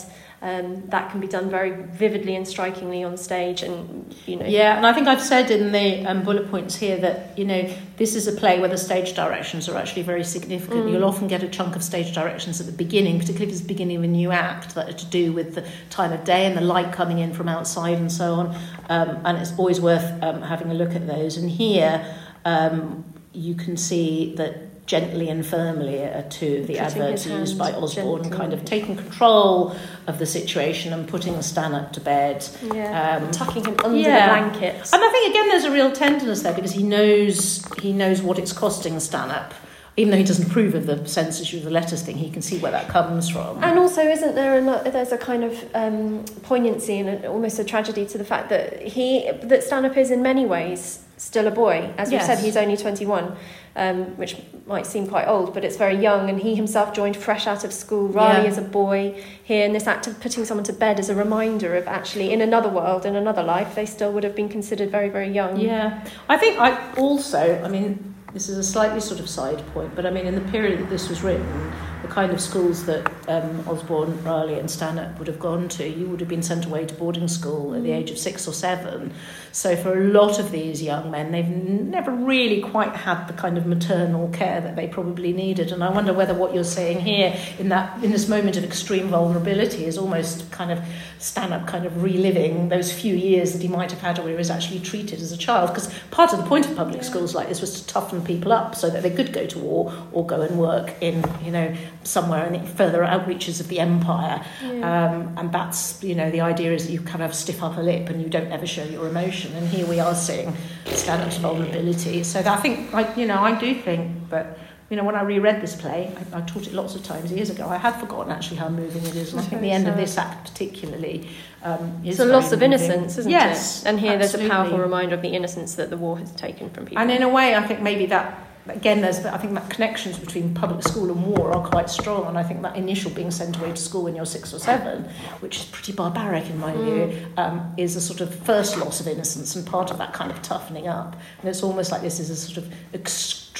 Um, 0.42 0.86
that 0.86 1.10
can 1.10 1.20
be 1.20 1.26
done 1.26 1.50
very 1.50 1.70
vividly 1.70 2.34
and 2.34 2.48
strikingly 2.48 3.04
on 3.04 3.18
stage, 3.18 3.62
and 3.62 4.14
you 4.24 4.36
know. 4.36 4.46
Yeah, 4.46 4.74
and 4.74 4.86
I 4.86 4.94
think 4.94 5.06
I've 5.06 5.20
said 5.20 5.50
in 5.50 5.70
the 5.70 6.06
um, 6.06 6.22
bullet 6.22 6.50
points 6.50 6.76
here 6.76 6.96
that, 6.96 7.38
you 7.38 7.44
know, 7.44 7.68
this 7.98 8.14
is 8.14 8.26
a 8.26 8.32
play 8.32 8.58
where 8.58 8.70
the 8.70 8.78
stage 8.78 9.12
directions 9.12 9.68
are 9.68 9.76
actually 9.76 10.00
very 10.00 10.24
significant. 10.24 10.86
Mm. 10.86 10.92
You'll 10.92 11.04
often 11.04 11.28
get 11.28 11.42
a 11.42 11.48
chunk 11.48 11.76
of 11.76 11.82
stage 11.82 12.14
directions 12.14 12.58
at 12.58 12.64
the 12.64 12.72
beginning, 12.72 13.18
particularly 13.18 13.48
if 13.48 13.52
it's 13.52 13.60
the 13.60 13.68
beginning 13.68 13.98
of 13.98 14.04
a 14.04 14.06
new 14.06 14.30
act, 14.30 14.74
that 14.76 14.88
are 14.88 14.94
to 14.94 15.06
do 15.06 15.34
with 15.34 15.56
the 15.56 15.64
time 15.90 16.10
of 16.10 16.24
day 16.24 16.46
and 16.46 16.56
the 16.56 16.62
light 16.62 16.90
coming 16.90 17.18
in 17.18 17.34
from 17.34 17.46
outside 17.46 17.98
and 17.98 18.10
so 18.10 18.32
on. 18.32 18.56
Um, 18.88 19.20
and 19.26 19.36
it's 19.36 19.52
always 19.58 19.78
worth 19.78 20.10
um, 20.22 20.40
having 20.40 20.70
a 20.70 20.74
look 20.74 20.94
at 20.94 21.06
those. 21.06 21.36
And 21.36 21.50
here 21.50 22.02
um, 22.46 23.04
you 23.34 23.54
can 23.54 23.76
see 23.76 24.34
that 24.36 24.69
gently 24.90 25.28
and 25.28 25.46
firmly 25.46 26.02
are 26.02 26.24
two 26.30 26.56
of 26.56 26.66
the 26.66 26.76
adverbs 26.80 27.24
used 27.24 27.56
by 27.56 27.70
Osborne, 27.70 28.24
gently. 28.24 28.36
kind 28.36 28.52
of 28.52 28.64
taking 28.64 28.96
control 28.96 29.76
of 30.08 30.18
the 30.18 30.26
situation 30.26 30.92
and 30.92 31.06
putting 31.06 31.40
Stanhope 31.42 31.92
to 31.92 32.00
bed. 32.00 32.44
Yeah, 32.74 33.18
Um, 33.22 33.30
tucking 33.30 33.64
him 33.66 33.76
under 33.84 33.96
yeah. 33.96 34.34
the 34.34 34.50
blankets. 34.50 34.92
And 34.92 35.00
I 35.00 35.08
think 35.10 35.30
again, 35.30 35.46
there's 35.48 35.62
a 35.62 35.70
real 35.70 35.92
tenderness 35.92 36.42
there 36.42 36.52
because 36.54 36.72
he 36.72 36.82
knows 36.82 37.64
he 37.80 37.92
knows 37.92 38.20
what 38.20 38.36
it's 38.36 38.52
costing 38.52 38.98
Stanhope, 38.98 39.54
even 39.96 40.10
though 40.10 40.16
he 40.16 40.24
doesn't 40.24 40.46
approve 40.48 40.74
of 40.74 40.86
the 40.86 41.06
censorship 41.06 41.58
of 41.58 41.64
the 41.64 41.70
letters 41.70 42.02
thing. 42.02 42.16
He 42.16 42.30
can 42.30 42.42
see 42.42 42.58
where 42.58 42.72
that 42.72 42.88
comes 42.88 43.28
from. 43.28 43.62
And 43.62 43.78
also, 43.78 44.02
isn't 44.02 44.34
there 44.34 44.58
a, 44.58 44.90
there's 44.90 45.12
a 45.12 45.18
kind 45.18 45.44
of 45.44 45.64
um, 45.74 46.24
poignancy 46.42 46.98
and 46.98 47.08
a, 47.24 47.28
almost 47.28 47.58
a 47.58 47.64
tragedy 47.64 48.06
to 48.06 48.18
the 48.18 48.24
fact 48.24 48.48
that 48.50 48.82
he 48.82 49.30
that 49.42 49.62
Stanhope 49.64 49.96
is 49.96 50.10
in 50.10 50.22
many 50.22 50.46
ways 50.46 51.04
still 51.20 51.46
a 51.46 51.50
boy. 51.50 51.92
As 51.98 52.10
we've 52.10 52.22
said, 52.22 52.38
he's 52.38 52.56
only 52.56 52.78
21, 52.78 53.36
um, 53.76 54.04
which 54.16 54.36
might 54.66 54.86
seem 54.86 55.06
quite 55.06 55.28
old, 55.28 55.52
but 55.52 55.64
it's 55.64 55.76
very 55.76 55.94
young. 55.96 56.30
And 56.30 56.40
he 56.40 56.54
himself 56.54 56.94
joined 56.94 57.14
fresh 57.14 57.46
out 57.46 57.62
of 57.62 57.74
school. 57.74 58.08
Raleigh 58.08 58.44
Yeah. 58.44 58.48
is 58.48 58.56
a 58.56 58.62
boy 58.62 59.22
here, 59.44 59.66
and 59.66 59.74
this 59.74 59.86
act 59.86 60.06
of 60.06 60.18
putting 60.18 60.46
someone 60.46 60.64
to 60.64 60.72
bed 60.72 60.98
is 60.98 61.10
a 61.10 61.14
reminder 61.14 61.76
of 61.76 61.86
actually 61.86 62.32
in 62.32 62.40
another 62.40 62.70
world, 62.70 63.04
in 63.04 63.16
another 63.16 63.42
life, 63.42 63.74
they 63.74 63.84
still 63.84 64.10
would 64.12 64.24
have 64.24 64.34
been 64.34 64.48
considered 64.48 64.90
very, 64.90 65.10
very 65.10 65.28
young. 65.28 65.60
Yeah, 65.60 66.02
I 66.28 66.38
think 66.38 66.58
I 66.58 66.92
also, 66.94 67.60
I 67.62 67.68
mean, 67.68 68.09
this 68.32 68.48
is 68.48 68.58
a 68.58 68.62
slightly 68.62 69.00
sort 69.00 69.20
of 69.20 69.28
side 69.28 69.64
point, 69.72 69.94
but 69.94 70.06
I 70.06 70.10
mean, 70.10 70.26
in 70.26 70.34
the 70.34 70.50
period 70.52 70.80
that 70.80 70.90
this 70.90 71.08
was 71.08 71.22
written, 71.22 71.72
the 72.02 72.08
kind 72.08 72.32
of 72.32 72.40
schools 72.40 72.86
that 72.86 73.10
um, 73.28 73.68
Osborne, 73.68 74.22
Raleigh, 74.24 74.58
and 74.58 74.70
Stanhope 74.70 75.18
would 75.18 75.28
have 75.28 75.38
gone 75.38 75.68
to, 75.70 75.88
you 75.88 76.06
would 76.06 76.20
have 76.20 76.28
been 76.28 76.42
sent 76.42 76.66
away 76.66 76.86
to 76.86 76.94
boarding 76.94 77.28
school 77.28 77.74
at 77.74 77.82
the 77.82 77.92
age 77.92 78.10
of 78.10 78.18
six 78.18 78.46
or 78.48 78.52
seven. 78.52 79.12
So, 79.52 79.76
for 79.76 79.98
a 79.98 80.04
lot 80.04 80.38
of 80.38 80.50
these 80.50 80.82
young 80.82 81.10
men, 81.10 81.32
they've 81.32 81.48
never 81.48 82.12
really 82.12 82.60
quite 82.60 82.94
had 82.94 83.26
the 83.26 83.32
kind 83.32 83.58
of 83.58 83.66
maternal 83.66 84.28
care 84.28 84.60
that 84.60 84.76
they 84.76 84.86
probably 84.86 85.32
needed. 85.32 85.72
And 85.72 85.82
I 85.82 85.90
wonder 85.90 86.12
whether 86.12 86.34
what 86.34 86.54
you're 86.54 86.64
saying 86.64 87.00
here, 87.00 87.36
in 87.58 87.68
that 87.70 88.02
in 88.02 88.12
this 88.12 88.28
moment 88.28 88.56
of 88.56 88.64
extreme 88.64 89.08
vulnerability, 89.08 89.84
is 89.84 89.98
almost 89.98 90.50
kind 90.50 90.70
of 90.70 90.80
Stanhope 91.18 91.66
kind 91.66 91.84
of 91.84 92.02
reliving 92.02 92.68
those 92.68 92.92
few 92.92 93.14
years 93.14 93.52
that 93.52 93.62
he 93.62 93.68
might 93.68 93.90
have 93.90 94.00
had 94.00 94.18
where 94.18 94.28
he 94.28 94.34
was 94.34 94.50
actually 94.50 94.80
treated 94.80 95.20
as 95.20 95.32
a 95.32 95.36
child. 95.36 95.70
Because 95.70 95.92
part 96.10 96.32
of 96.32 96.38
the 96.38 96.46
point 96.46 96.66
of 96.66 96.76
public 96.76 97.02
schools 97.02 97.34
like 97.34 97.48
this 97.48 97.60
was 97.60 97.80
to 97.80 97.86
toughen 97.86 98.22
people 98.24 98.52
up 98.52 98.74
so 98.74 98.88
that 98.88 99.02
they 99.02 99.10
could 99.10 99.32
go 99.32 99.46
to 99.46 99.58
war 99.58 99.92
or 100.12 100.26
go 100.26 100.42
and 100.42 100.58
work 100.58 100.94
in, 101.00 101.24
you 101.44 101.50
know, 101.50 101.74
somewhere 102.02 102.46
in 102.46 102.52
the 102.52 102.66
further 102.70 103.00
outreaches 103.02 103.60
of 103.60 103.68
the 103.68 103.78
empire. 103.78 104.44
Yeah. 104.62 105.10
Um, 105.12 105.34
and 105.36 105.52
that's, 105.52 106.02
you 106.02 106.14
know, 106.14 106.30
the 106.30 106.40
idea 106.40 106.72
is 106.72 106.86
that 106.86 106.92
you 106.92 107.00
kind 107.00 107.22
of 107.22 107.34
stiff 107.34 107.62
upper 107.62 107.82
lip 107.82 108.08
and 108.08 108.22
you 108.22 108.28
don't 108.28 108.50
ever 108.50 108.66
show 108.66 108.84
your 108.84 109.06
emotion. 109.06 109.52
And 109.54 109.68
here 109.68 109.86
we 109.86 110.00
are 110.00 110.14
seeing 110.14 110.56
Stanhope's 110.86 111.36
vulnerability. 111.36 112.24
So 112.24 112.42
that 112.42 112.58
I 112.58 112.60
think, 112.60 112.94
I, 112.94 113.14
you 113.14 113.26
know, 113.26 113.40
I 113.40 113.58
do 113.58 113.74
think 113.74 114.30
that, 114.30 114.58
you 114.88 114.96
know, 114.96 115.04
when 115.04 115.14
I 115.14 115.22
reread 115.22 115.60
this 115.60 115.76
play, 115.76 116.12
I, 116.32 116.38
I 116.38 116.40
taught 116.40 116.66
it 116.66 116.72
lots 116.72 116.94
of 116.96 117.04
times 117.04 117.30
years 117.30 117.50
ago, 117.50 117.68
I 117.68 117.76
had 117.76 117.94
forgotten 118.00 118.32
actually 118.32 118.56
how 118.56 118.68
moving 118.68 119.04
it 119.04 119.14
is. 119.14 119.32
And 119.32 119.40
I 119.40 119.44
think 119.44 119.60
the 119.62 119.70
end 119.70 119.86
of 119.86 119.96
this 119.96 120.18
act 120.18 120.50
particularly 120.50 121.28
um, 121.62 122.00
is 122.02 122.18
It's 122.18 122.20
a 122.20 122.24
loss 122.24 122.50
of 122.50 122.60
moving. 122.60 122.72
innocence, 122.72 123.18
isn't 123.18 123.30
yes, 123.30 123.82
it? 123.82 123.88
And 123.88 124.00
here 124.00 124.16
there's 124.18 124.34
a 124.34 124.48
powerful 124.48 124.78
reminder 124.78 125.14
of 125.14 125.22
the 125.22 125.28
innocence 125.28 125.74
that 125.74 125.90
the 125.90 125.96
war 125.96 126.18
has 126.18 126.32
taken 126.32 126.70
from 126.70 126.86
people. 126.86 126.98
And 126.98 127.10
in 127.10 127.22
a 127.22 127.28
way, 127.28 127.54
I 127.54 127.66
think 127.66 127.82
maybe 127.82 128.06
that 128.06 128.46
again, 128.68 129.00
there's 129.00 129.24
I 129.24 129.38
think 129.38 129.54
that 129.54 129.70
connections 129.70 130.18
between 130.18 130.54
public 130.54 130.82
school 130.82 131.10
and 131.10 131.24
war 131.24 131.52
are 131.52 131.66
quite 131.68 131.90
strong, 131.90 132.26
and 132.26 132.38
I 132.38 132.42
think 132.42 132.62
that 132.62 132.76
initial 132.76 133.10
being 133.10 133.30
sent 133.30 133.56
away 133.58 133.70
to 133.70 133.76
school 133.76 134.04
when 134.04 134.14
you're 134.16 134.26
six 134.26 134.52
or 134.52 134.58
seven, 134.58 135.04
which 135.40 135.58
is 135.58 135.64
pretty 135.66 135.92
barbaric 135.92 136.48
in 136.48 136.58
my 136.58 136.72
view, 136.72 137.26
um, 137.36 137.74
is 137.76 137.96
a 137.96 138.00
sort 138.00 138.20
of 138.20 138.34
first 138.34 138.76
loss 138.76 139.00
of 139.00 139.08
innocence 139.08 139.56
and 139.56 139.66
part 139.66 139.90
of 139.90 139.98
that 139.98 140.12
kind 140.12 140.30
of 140.30 140.40
toughening 140.42 140.88
up. 140.88 141.16
And 141.40 141.48
it's 141.48 141.62
almost 141.62 141.90
like 141.90 142.02
this 142.02 142.20
is 142.20 142.30
a 142.30 142.36
sort 142.36 142.58
of 142.58 142.72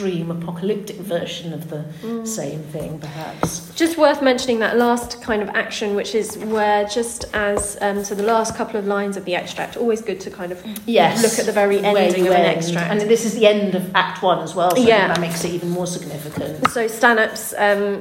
extreme 0.00 0.30
apocalyptic 0.30 0.96
version 0.96 1.52
of 1.52 1.68
the 1.68 1.84
same 2.24 2.60
thing, 2.72 2.98
perhaps. 2.98 3.70
Just 3.74 3.98
worth 3.98 4.22
mentioning 4.22 4.58
that 4.60 4.78
last 4.78 5.20
kind 5.22 5.42
of 5.42 5.50
action, 5.50 5.94
which 5.94 6.14
is 6.14 6.38
where 6.38 6.86
just 6.86 7.24
as 7.34 7.76
um, 7.82 8.02
so 8.02 8.14
the 8.14 8.22
last 8.22 8.56
couple 8.56 8.78
of 8.78 8.86
lines 8.86 9.18
of 9.18 9.26
the 9.26 9.34
extract, 9.34 9.76
always 9.76 10.00
good 10.00 10.18
to 10.20 10.30
kind 10.30 10.52
of 10.52 10.64
Yes. 10.86 11.22
look 11.22 11.38
at 11.38 11.44
the 11.44 11.52
very 11.52 11.80
ending 11.84 12.26
of 12.26 12.32
an 12.32 12.46
extract. 12.46 12.90
And 12.90 13.10
this 13.10 13.26
is 13.26 13.34
the 13.34 13.46
end 13.46 13.74
of 13.74 13.94
Act 13.94 14.22
One 14.22 14.38
as 14.38 14.54
well, 14.54 14.74
so 14.74 14.82
Yeah. 14.82 15.08
that 15.08 15.20
makes 15.20 15.44
it 15.44 15.50
even 15.52 15.68
more 15.68 15.86
significant. 15.86 16.70
So 16.70 16.86
Stanhope's 16.88 17.52
um, 17.58 18.00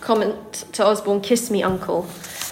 comment 0.00 0.64
to 0.74 0.86
Osborne, 0.86 1.20
"Kiss 1.22 1.50
me, 1.50 1.62
uncle," 1.64 2.06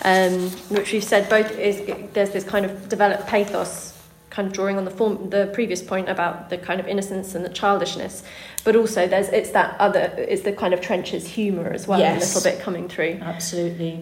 um, 0.04 0.50
which 0.68 0.92
we've 0.92 1.04
said 1.04 1.28
both 1.28 1.56
is 1.58 1.80
there's 2.12 2.30
this 2.30 2.42
kind 2.44 2.66
of 2.66 2.88
developed 2.88 3.28
pathos, 3.28 3.92
kind 4.36 4.46
of 4.46 4.52
drawing 4.52 4.76
on 4.76 4.84
the 4.84 4.90
form 4.90 5.30
the 5.30 5.50
previous 5.54 5.82
point 5.82 6.10
about 6.10 6.50
the 6.50 6.58
kind 6.58 6.78
of 6.78 6.86
innocence 6.86 7.34
and 7.34 7.42
the 7.42 7.48
childishness, 7.48 8.22
but 8.64 8.76
also 8.76 9.08
there's 9.08 9.28
it's 9.30 9.50
that 9.52 9.68
other 9.80 10.12
it's 10.18 10.42
the 10.42 10.52
kind 10.52 10.74
of 10.74 10.80
trenches 10.82 11.26
humour 11.26 11.68
as 11.72 11.88
well, 11.88 11.98
Yes. 11.98 12.22
a 12.22 12.26
little 12.38 12.50
bit 12.50 12.62
coming 12.62 12.86
through. 12.86 13.18
Absolutely. 13.22 13.94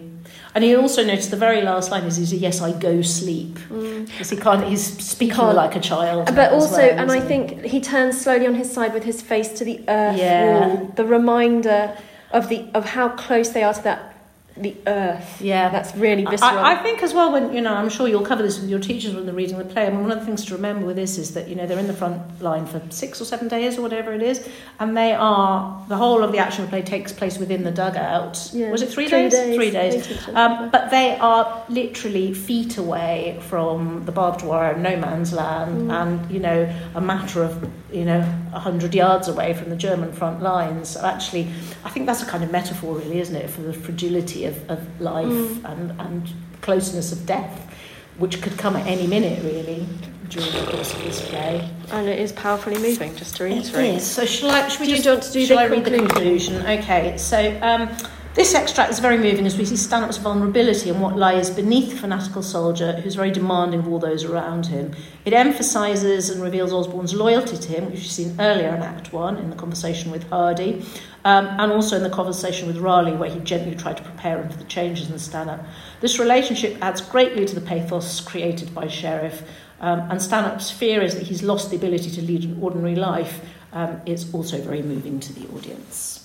And 0.53 0.65
you 0.65 0.79
also 0.81 1.03
notice 1.05 1.27
the 1.27 1.37
very 1.37 1.61
last 1.61 1.89
line 1.91 2.03
is, 2.03 2.17
is 2.17 2.33
yes, 2.33 2.61
I 2.61 2.71
go 2.73 3.01
sleep. 3.01 3.53
Mm. 3.69 4.05
Because 4.07 4.29
he 4.29 4.37
can't, 4.37 4.63
he's 4.65 4.85
speaking 5.13 5.35
Can't. 5.35 5.55
like 5.55 5.75
a 5.75 5.79
child. 5.79 6.25
But 6.35 6.51
also, 6.51 6.77
well, 6.77 6.99
and 6.99 7.11
I 7.11 7.19
think 7.21 7.63
he 7.63 7.79
turns 7.79 8.19
slowly 8.19 8.47
on 8.47 8.55
his 8.55 8.69
side 8.71 8.93
with 8.93 9.03
his 9.03 9.21
face 9.21 9.49
to 9.59 9.63
the 9.65 9.77
earth 9.87 10.17
Yeah. 10.17 10.67
wall. 10.67 10.91
The 10.95 11.05
reminder 11.05 11.95
of 12.31 12.49
the 12.49 12.65
of 12.73 12.83
how 12.97 13.07
close 13.09 13.49
they 13.49 13.63
are 13.63 13.73
to 13.73 13.83
that 13.83 14.14
the 14.57 14.75
earth. 14.87 15.41
Yeah. 15.41 15.69
That's 15.69 15.93
really 15.95 16.23
visceral. 16.25 16.57
I, 16.59 16.73
I 16.73 16.75
think 16.83 17.03
as 17.03 17.13
well 17.13 17.31
when 17.31 17.53
you 17.53 17.61
know 17.61 17.73
I'm 17.73 17.89
sure 17.89 18.07
you'll 18.07 18.25
cover 18.25 18.41
this 18.41 18.59
with 18.59 18.69
your 18.69 18.79
teachers 18.79 19.13
when 19.13 19.25
they're 19.25 19.35
reading 19.35 19.57
the 19.57 19.65
play. 19.65 19.85
I 19.87 19.89
mean, 19.89 20.01
one 20.01 20.11
of 20.11 20.19
the 20.19 20.25
things 20.25 20.45
to 20.45 20.55
remember 20.55 20.85
with 20.85 20.95
this 20.95 21.17
is 21.17 21.33
that 21.33 21.49
you 21.49 21.55
know 21.55 21.65
they're 21.67 21.79
in 21.79 21.87
the 21.87 21.93
front 21.93 22.41
line 22.41 22.65
for 22.65 22.81
six 22.89 23.19
or 23.21 23.25
seven 23.25 23.47
days 23.49 23.77
or 23.77 23.81
whatever 23.81 24.13
it 24.13 24.21
is, 24.21 24.47
and 24.79 24.95
they 24.95 25.13
are 25.13 25.83
the 25.89 25.97
whole 25.97 26.23
of 26.23 26.31
the 26.31 26.37
action 26.37 26.63
of 26.63 26.69
the 26.69 26.77
play 26.77 26.81
takes 26.83 27.11
place 27.11 27.37
within 27.37 27.63
the 27.63 27.71
dugout. 27.71 28.49
Yeah. 28.53 28.71
Was 28.71 28.81
it 28.81 28.89
three, 28.89 29.09
Three 29.09 29.29
days? 29.29 29.31
days. 29.33 29.55
Three 29.55 29.71
days. 29.71 30.27
Um, 30.33 30.69
but 30.69 30.89
they 30.89 31.17
are 31.17 31.65
literally 31.69 32.33
feet 32.33 32.77
away 32.77 33.39
from 33.49 34.05
the 34.05 34.11
barbed 34.11 34.41
wire, 34.43 34.77
no 34.77 34.95
man's 34.95 35.33
land, 35.33 35.89
Mm. 35.89 35.91
and 35.91 36.31
you 36.31 36.39
know 36.39 36.73
a 36.95 37.01
matter 37.01 37.43
of 37.43 37.69
you 37.91 38.05
know 38.05 38.21
a 38.53 38.59
hundred 38.59 38.95
yards 38.95 39.27
away 39.27 39.53
from 39.53 39.69
the 39.69 39.75
German 39.75 40.13
front 40.13 40.41
lines. 40.41 40.89
So 40.89 41.05
actually, 41.05 41.47
I 41.83 41.89
think 41.89 42.05
that's 42.05 42.21
a 42.21 42.25
kind 42.25 42.43
of 42.43 42.51
metaphor, 42.51 42.95
really, 42.95 43.19
isn't 43.19 43.35
it, 43.35 43.49
for 43.49 43.61
the 43.61 43.73
fragility 43.73 44.44
of, 44.45 44.69
of 44.69 45.01
life 45.01 45.25
Mm. 45.27 45.71
and 45.71 46.01
and 46.01 46.29
closeness 46.61 47.11
of 47.11 47.25
death, 47.25 47.69
which 48.17 48.41
could 48.41 48.57
come 48.57 48.75
at 48.75 48.87
any 48.87 49.05
minute, 49.07 49.43
really, 49.43 49.85
during 50.29 50.51
the 50.51 50.71
course 50.71 50.93
of 50.93 51.03
this 51.03 51.27
play. 51.29 51.69
and 51.91 52.07
it 52.07 52.17
is 52.19 52.31
powerfully 52.31 52.77
moving. 52.79 53.15
Just 53.15 53.35
to 53.37 53.45
It 53.45 53.53
reiterate. 53.55 53.95
is. 53.95 54.03
So 54.05 54.25
shall 54.25 54.49
I? 54.51 54.67
Shall 54.67 54.79
we 54.81 54.85
Do 54.87 54.91
you 54.91 54.97
just 54.97 55.07
want 55.07 55.23
to 55.23 55.31
do 55.31 55.45
the 55.47 55.55
I 55.55 55.65
read 55.67 55.85
the 55.85 55.91
conclusion? 55.91 56.55
conclusion? 56.61 56.79
Okay. 56.79 57.17
So 57.17 57.37
um, 57.61 57.89
this 58.35 58.53
extract 58.53 58.91
is 58.91 58.99
very 58.99 59.17
moving 59.17 59.45
as 59.45 59.57
we 59.57 59.63
see 59.63 59.77
Stanhope's 59.77 60.17
vulnerability 60.17 60.89
and 60.89 61.01
what 61.01 61.15
lies 61.15 61.49
beneath 61.49 61.91
the 61.91 61.95
fanatical 61.95 62.43
soldier 62.43 62.91
who's 62.99 63.15
very 63.15 63.31
demanding 63.31 63.79
of 63.79 63.87
all 63.87 63.97
those 63.97 64.25
around 64.25 64.65
him. 64.65 64.93
It 65.23 65.31
emphasises 65.31 66.29
and 66.29 66.43
reveals 66.43 66.73
Osborne's 66.73 67.13
loyalty 67.13 67.55
to 67.55 67.67
him, 67.69 67.85
which 67.85 68.01
we've 68.01 68.11
seen 68.11 68.35
earlier 68.37 68.75
in 68.75 68.81
Act 68.83 69.13
One 69.13 69.37
in 69.37 69.49
the 69.49 69.55
conversation 69.55 70.11
with 70.11 70.29
Hardy, 70.29 70.85
um, 71.23 71.47
and 71.47 71.71
also 71.71 71.95
in 71.95 72.03
the 72.03 72.09
conversation 72.09 72.67
with 72.67 72.75
Raleigh, 72.75 73.15
where 73.15 73.29
he 73.29 73.39
gently 73.39 73.73
tried 73.73 73.95
to 73.95 74.03
prepare 74.03 74.41
him 74.41 74.49
for 74.49 74.57
the 74.57 74.65
changes 74.65 75.09
in 75.09 75.17
Stanhope. 75.17 75.61
This 76.01 76.19
relationship 76.19 76.77
adds 76.81 76.99
greatly 76.99 77.45
to 77.45 77.55
the 77.55 77.61
pathos 77.61 78.19
created 78.19 78.75
by 78.75 78.87
Sherriff. 78.87 79.43
Um, 79.79 80.11
and 80.11 80.21
Stanhope's 80.21 80.69
fear 80.69 81.01
is 81.01 81.15
that 81.15 81.23
he's 81.23 81.41
lost 81.41 81.69
the 81.69 81.77
ability 81.77 82.11
to 82.11 82.21
lead 82.21 82.43
an 82.43 82.61
ordinary 82.61 82.95
life 82.95 83.39
um, 83.71 84.01
is 84.05 84.33
also 84.33 84.61
very 84.61 84.81
moving 84.81 85.21
to 85.21 85.31
the 85.31 85.47
audience. 85.55 86.24